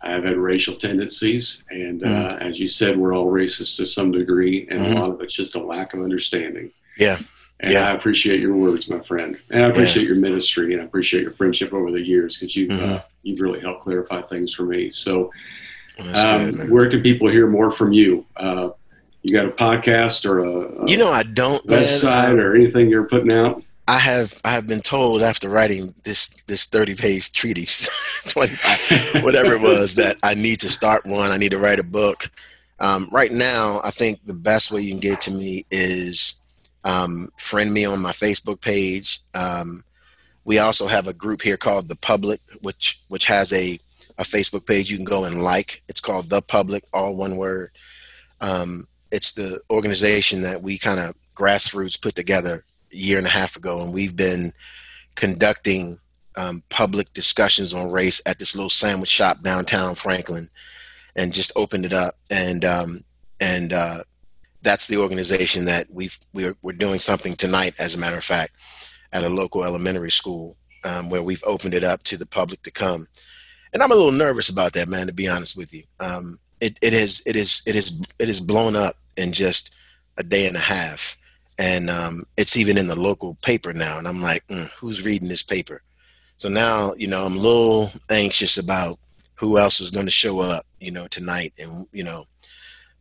I 0.00 0.10
have 0.10 0.24
had 0.24 0.36
racial 0.36 0.76
tendencies, 0.76 1.64
and 1.68 2.02
uh, 2.04 2.06
mm-hmm. 2.06 2.34
uh, 2.34 2.48
as 2.48 2.60
you 2.60 2.68
said, 2.68 2.96
we're 2.96 3.12
all 3.12 3.26
racist 3.26 3.76
to 3.78 3.86
some 3.86 4.12
degree, 4.12 4.68
and 4.70 4.78
mm-hmm. 4.78 4.96
a 4.96 5.00
lot 5.00 5.10
of 5.10 5.20
it's 5.20 5.34
just 5.34 5.56
a 5.56 5.62
lack 5.62 5.94
of 5.94 6.00
understanding. 6.00 6.70
Yeah. 6.96 7.18
And 7.58 7.72
yeah. 7.72 7.88
I 7.88 7.94
appreciate 7.94 8.40
your 8.40 8.54
words, 8.54 8.88
my 8.88 9.00
friend, 9.00 9.40
and 9.50 9.64
I 9.64 9.68
appreciate 9.68 10.02
yeah. 10.02 10.10
your 10.10 10.18
ministry, 10.18 10.74
and 10.74 10.82
I 10.82 10.84
appreciate 10.84 11.22
your 11.22 11.32
friendship 11.32 11.72
over 11.72 11.90
the 11.90 12.02
years 12.02 12.36
because 12.36 12.54
you've 12.54 12.70
mm-hmm. 12.70 12.94
uh, 12.96 13.00
you've 13.22 13.40
really 13.40 13.60
helped 13.60 13.80
clarify 13.80 14.22
things 14.22 14.54
for 14.54 14.64
me. 14.64 14.90
So, 14.90 15.32
um, 16.14 16.52
good, 16.52 16.70
where 16.70 16.88
can 16.88 17.02
people 17.02 17.28
hear 17.28 17.48
more 17.48 17.70
from 17.70 17.92
you? 17.92 18.26
Uh, 18.36 18.70
you 19.22 19.32
got 19.32 19.46
a 19.46 19.50
podcast 19.50 20.24
or 20.24 20.40
a, 20.40 20.84
a 20.84 20.88
you 20.88 20.98
know 20.98 21.10
I 21.10 21.24
don't 21.24 21.66
website 21.66 22.36
man. 22.36 22.38
or 22.38 22.54
anything 22.54 22.90
you're 22.90 23.08
putting 23.08 23.32
out? 23.32 23.62
I 23.88 23.98
have 23.98 24.40
I 24.44 24.52
have 24.52 24.66
been 24.66 24.80
told 24.80 25.22
after 25.22 25.48
writing 25.48 25.94
this 26.04 26.28
this 26.46 26.66
30 26.66 26.96
page 26.96 27.32
treatise, 27.32 28.28
25, 28.32 29.22
whatever 29.22 29.52
it 29.52 29.60
was, 29.60 29.94
that 29.94 30.16
I 30.22 30.34
need 30.34 30.60
to 30.60 30.68
start 30.68 31.06
one. 31.06 31.30
I 31.30 31.36
need 31.36 31.52
to 31.52 31.58
write 31.58 31.78
a 31.78 31.84
book. 31.84 32.28
Um, 32.80 33.08
right 33.12 33.30
now, 33.30 33.80
I 33.84 33.90
think 33.90 34.24
the 34.24 34.34
best 34.34 34.70
way 34.70 34.80
you 34.80 34.90
can 34.90 35.00
get 35.00 35.20
to 35.22 35.30
me 35.30 35.64
is 35.70 36.40
um, 36.84 37.28
friend 37.38 37.72
me 37.72 37.84
on 37.84 38.02
my 38.02 38.10
Facebook 38.10 38.60
page. 38.60 39.22
Um, 39.34 39.82
we 40.44 40.58
also 40.58 40.86
have 40.88 41.06
a 41.08 41.12
group 41.12 41.42
here 41.42 41.56
called 41.56 41.88
The 41.88 41.96
Public, 41.96 42.40
which 42.62 43.00
which 43.08 43.26
has 43.26 43.52
a 43.52 43.78
a 44.18 44.24
Facebook 44.24 44.66
page 44.66 44.90
you 44.90 44.96
can 44.96 45.04
go 45.04 45.24
and 45.24 45.42
like. 45.42 45.82
It's 45.88 46.00
called 46.00 46.28
The 46.28 46.42
Public, 46.42 46.84
all 46.92 47.16
one 47.16 47.36
word. 47.36 47.70
Um, 48.40 48.88
it's 49.12 49.32
the 49.32 49.60
organization 49.70 50.42
that 50.42 50.62
we 50.62 50.76
kind 50.76 50.98
of 50.98 51.14
grassroots 51.36 52.00
put 52.00 52.16
together 52.16 52.64
year 52.96 53.18
and 53.18 53.26
a 53.26 53.30
half 53.30 53.56
ago, 53.56 53.82
and 53.82 53.92
we've 53.92 54.16
been 54.16 54.52
conducting 55.14 55.98
um, 56.36 56.62
public 56.68 57.12
discussions 57.14 57.72
on 57.72 57.90
race 57.90 58.20
at 58.26 58.38
this 58.38 58.54
little 58.54 58.70
sandwich 58.70 59.08
shop 59.08 59.42
downtown 59.42 59.94
Franklin, 59.94 60.48
and 61.16 61.32
just 61.32 61.52
opened 61.56 61.84
it 61.84 61.92
up. 61.92 62.16
And 62.30 62.64
um, 62.64 63.04
and 63.40 63.72
uh, 63.72 64.02
that's 64.62 64.88
the 64.88 64.98
organization 64.98 65.64
that 65.66 65.86
we've 65.92 66.18
we're, 66.32 66.56
we're 66.62 66.72
doing 66.72 66.98
something 66.98 67.34
tonight 67.34 67.74
as 67.78 67.94
a 67.94 67.98
matter 67.98 68.16
of 68.16 68.24
fact 68.24 68.52
at 69.12 69.22
a 69.22 69.28
local 69.28 69.64
elementary 69.64 70.10
school 70.10 70.56
um, 70.84 71.08
where 71.08 71.22
we've 71.22 71.44
opened 71.46 71.74
it 71.74 71.84
up 71.84 72.02
to 72.04 72.16
the 72.16 72.26
public 72.26 72.62
to 72.62 72.70
come. 72.70 73.06
And 73.72 73.82
i'm 73.82 73.92
a 73.92 73.94
little 73.94 74.12
nervous 74.12 74.48
about 74.48 74.72
that 74.72 74.88
man 74.88 75.06
to 75.06 75.12
be 75.12 75.28
honest 75.28 75.56
with 75.56 75.72
you. 75.72 75.84
Um, 76.00 76.38
it, 76.60 76.78
it 76.82 76.94
is 76.94 77.22
it 77.26 77.36
is 77.36 77.62
it 77.66 77.76
is 77.76 78.02
it 78.18 78.28
is 78.28 78.40
blown 78.40 78.76
up 78.76 78.96
in 79.16 79.32
just 79.32 79.74
a 80.16 80.22
day 80.22 80.46
and 80.46 80.56
a 80.56 80.60
half 80.60 81.16
and 81.58 81.88
um, 81.88 82.22
it's 82.36 82.56
even 82.56 82.76
in 82.76 82.86
the 82.86 82.98
local 82.98 83.36
paper 83.42 83.72
now 83.72 83.98
and 83.98 84.06
i'm 84.06 84.20
like 84.20 84.46
mm, 84.48 84.68
who's 84.72 85.04
reading 85.04 85.28
this 85.28 85.42
paper 85.42 85.82
so 86.38 86.48
now 86.48 86.92
you 86.96 87.06
know 87.06 87.24
i'm 87.24 87.36
a 87.36 87.40
little 87.40 87.90
anxious 88.10 88.58
about 88.58 88.96
who 89.34 89.58
else 89.58 89.80
is 89.80 89.90
going 89.90 90.06
to 90.06 90.12
show 90.12 90.40
up 90.40 90.66
you 90.80 90.90
know 90.90 91.06
tonight 91.08 91.52
and 91.58 91.86
you 91.92 92.04
know 92.04 92.24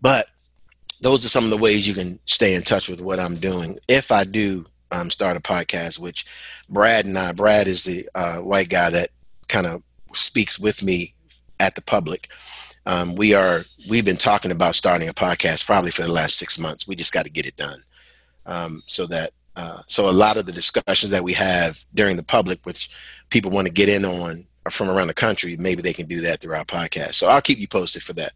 but 0.01 0.27
those 1.01 1.25
are 1.25 1.29
some 1.29 1.43
of 1.43 1.49
the 1.49 1.57
ways 1.57 1.87
you 1.87 1.93
can 1.93 2.19
stay 2.25 2.55
in 2.55 2.61
touch 2.61 2.89
with 2.89 3.01
what 3.01 3.19
I'm 3.19 3.35
doing. 3.35 3.77
If 3.87 4.11
I 4.11 4.23
do 4.23 4.65
um, 4.91 5.09
start 5.09 5.37
a 5.37 5.39
podcast, 5.39 5.99
which 5.99 6.25
Brad 6.69 7.05
and 7.05 7.17
I, 7.17 7.31
Brad 7.33 7.67
is 7.67 7.83
the 7.83 8.07
uh, 8.15 8.37
white 8.37 8.69
guy 8.69 8.89
that 8.89 9.09
kind 9.47 9.67
of 9.67 9.83
speaks 10.13 10.59
with 10.59 10.83
me 10.83 11.13
at 11.59 11.75
the 11.75 11.81
public. 11.81 12.29
Um, 12.85 13.15
we 13.15 13.33
are 13.33 13.63
we've 13.89 14.05
been 14.05 14.15
talking 14.15 14.51
about 14.51 14.75
starting 14.75 15.09
a 15.09 15.13
podcast 15.13 15.65
probably 15.65 15.91
for 15.91 16.03
the 16.03 16.11
last 16.11 16.37
six 16.37 16.59
months. 16.59 16.87
We 16.87 16.95
just 16.95 17.13
got 17.13 17.25
to 17.25 17.31
get 17.31 17.47
it 17.47 17.57
done, 17.57 17.79
um, 18.45 18.83
so 18.87 19.05
that 19.07 19.31
uh, 19.55 19.81
so 19.87 20.09
a 20.09 20.11
lot 20.11 20.37
of 20.37 20.45
the 20.45 20.51
discussions 20.51 21.11
that 21.11 21.23
we 21.23 21.33
have 21.33 21.85
during 21.93 22.17
the 22.17 22.23
public, 22.23 22.59
which 22.65 22.89
people 23.29 23.51
want 23.51 23.67
to 23.67 23.73
get 23.73 23.87
in 23.87 24.03
on 24.03 24.45
from 24.69 24.89
around 24.89 25.07
the 25.07 25.13
country, 25.13 25.55
maybe 25.59 25.81
they 25.81 25.93
can 25.93 26.07
do 26.07 26.21
that 26.21 26.39
through 26.39 26.55
our 26.55 26.65
podcast. 26.65 27.15
So 27.15 27.27
I'll 27.27 27.41
keep 27.41 27.59
you 27.59 27.67
posted 27.67 28.03
for 28.03 28.13
that. 28.13 28.33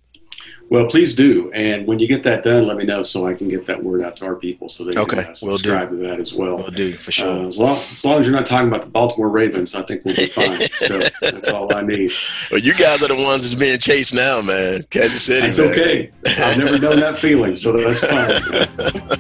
Well, 0.70 0.86
please 0.86 1.16
do. 1.16 1.52
And 1.52 1.88
when 1.88 1.98
you 1.98 2.08
get 2.08 2.22
that 2.24 2.44
done, 2.44 2.68
let 2.68 2.78
me 2.78 2.84
know 2.84 3.02
so 3.02 3.28
I 3.28 3.34
can 3.34 3.50
get 3.50 3.66
that 3.66 3.84
word 3.84 4.04
out 4.04 4.16
to 4.18 4.26
our 4.26 4.36
people 4.36 4.70
so 4.70 4.84
they 4.84 5.00
okay. 5.00 5.24
can 5.24 5.32
uh, 5.32 5.34
subscribe 5.34 5.90
we'll 5.90 6.00
to 6.02 6.08
that 6.08 6.20
as 6.20 6.34
well. 6.34 6.58
We'll 6.58 6.70
do 6.70 6.94
for 6.94 7.12
sure. 7.12 7.28
Uh, 7.28 7.48
as, 7.48 7.58
long, 7.58 7.76
as, 7.76 8.06
long, 8.06 8.20
as 8.20 8.28
you're 8.28 8.36
not 8.36 8.46
talking 8.46 8.68
about 8.68 8.82
the 8.82 8.90
Baltimore 8.90 9.30
Ravens, 9.30 9.74
I 9.74 9.82
think 9.82 10.06
we'll 10.06 10.16
be 10.16 10.28
fine. 10.28 10.52
so 10.68 11.00
that's 11.00 11.52
all 11.54 11.76
I 11.76 11.82
need. 11.82 12.12
Well, 12.52 12.62
you 12.62 12.76
guys 12.76 13.02
are 13.02 13.08
the 13.08 13.16
ones 13.16 13.42
that's 13.42 13.60
being 13.60 13.80
chased 13.80 14.14
now, 14.14 14.42
man. 14.42 14.82
Kansas 14.92 15.24
City. 15.24 15.48
It's 15.48 15.60
okay. 15.60 16.12
I've 16.26 16.58
never 16.58 16.78
known 16.78 17.00
that 17.00 17.18
feeling, 17.18 17.56
so 17.56 17.72
that's 17.72 18.06
fine. 18.06 19.18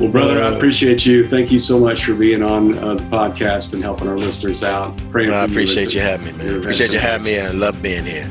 Well, 0.00 0.10
brother, 0.10 0.42
I 0.42 0.56
appreciate 0.56 1.04
you. 1.04 1.28
Thank 1.28 1.52
you 1.52 1.58
so 1.58 1.78
much 1.78 2.06
for 2.06 2.14
being 2.14 2.42
on 2.42 2.78
uh, 2.78 2.94
the 2.94 3.02
podcast 3.04 3.74
and 3.74 3.82
helping 3.82 4.08
our 4.08 4.16
listeners 4.16 4.62
out. 4.62 4.96
Praying 5.10 5.30
I 5.30 5.44
appreciate 5.44 5.92
you, 5.92 6.00
you 6.00 6.06
having 6.06 6.38
me, 6.38 6.38
man. 6.38 6.58
Appreciate 6.58 6.90
you 6.92 6.98
having 6.98 7.26
me 7.26 7.36
and 7.36 7.60
love 7.60 7.82
being 7.82 8.04
here. 8.04 8.30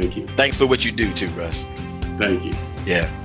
Thank 0.00 0.16
you. 0.16 0.26
Thanks 0.36 0.58
for 0.58 0.66
what 0.66 0.84
you 0.84 0.90
do 0.90 1.12
too, 1.12 1.28
Russ. 1.28 1.64
Thank 2.18 2.44
you. 2.44 2.52
Yeah. 2.84 3.23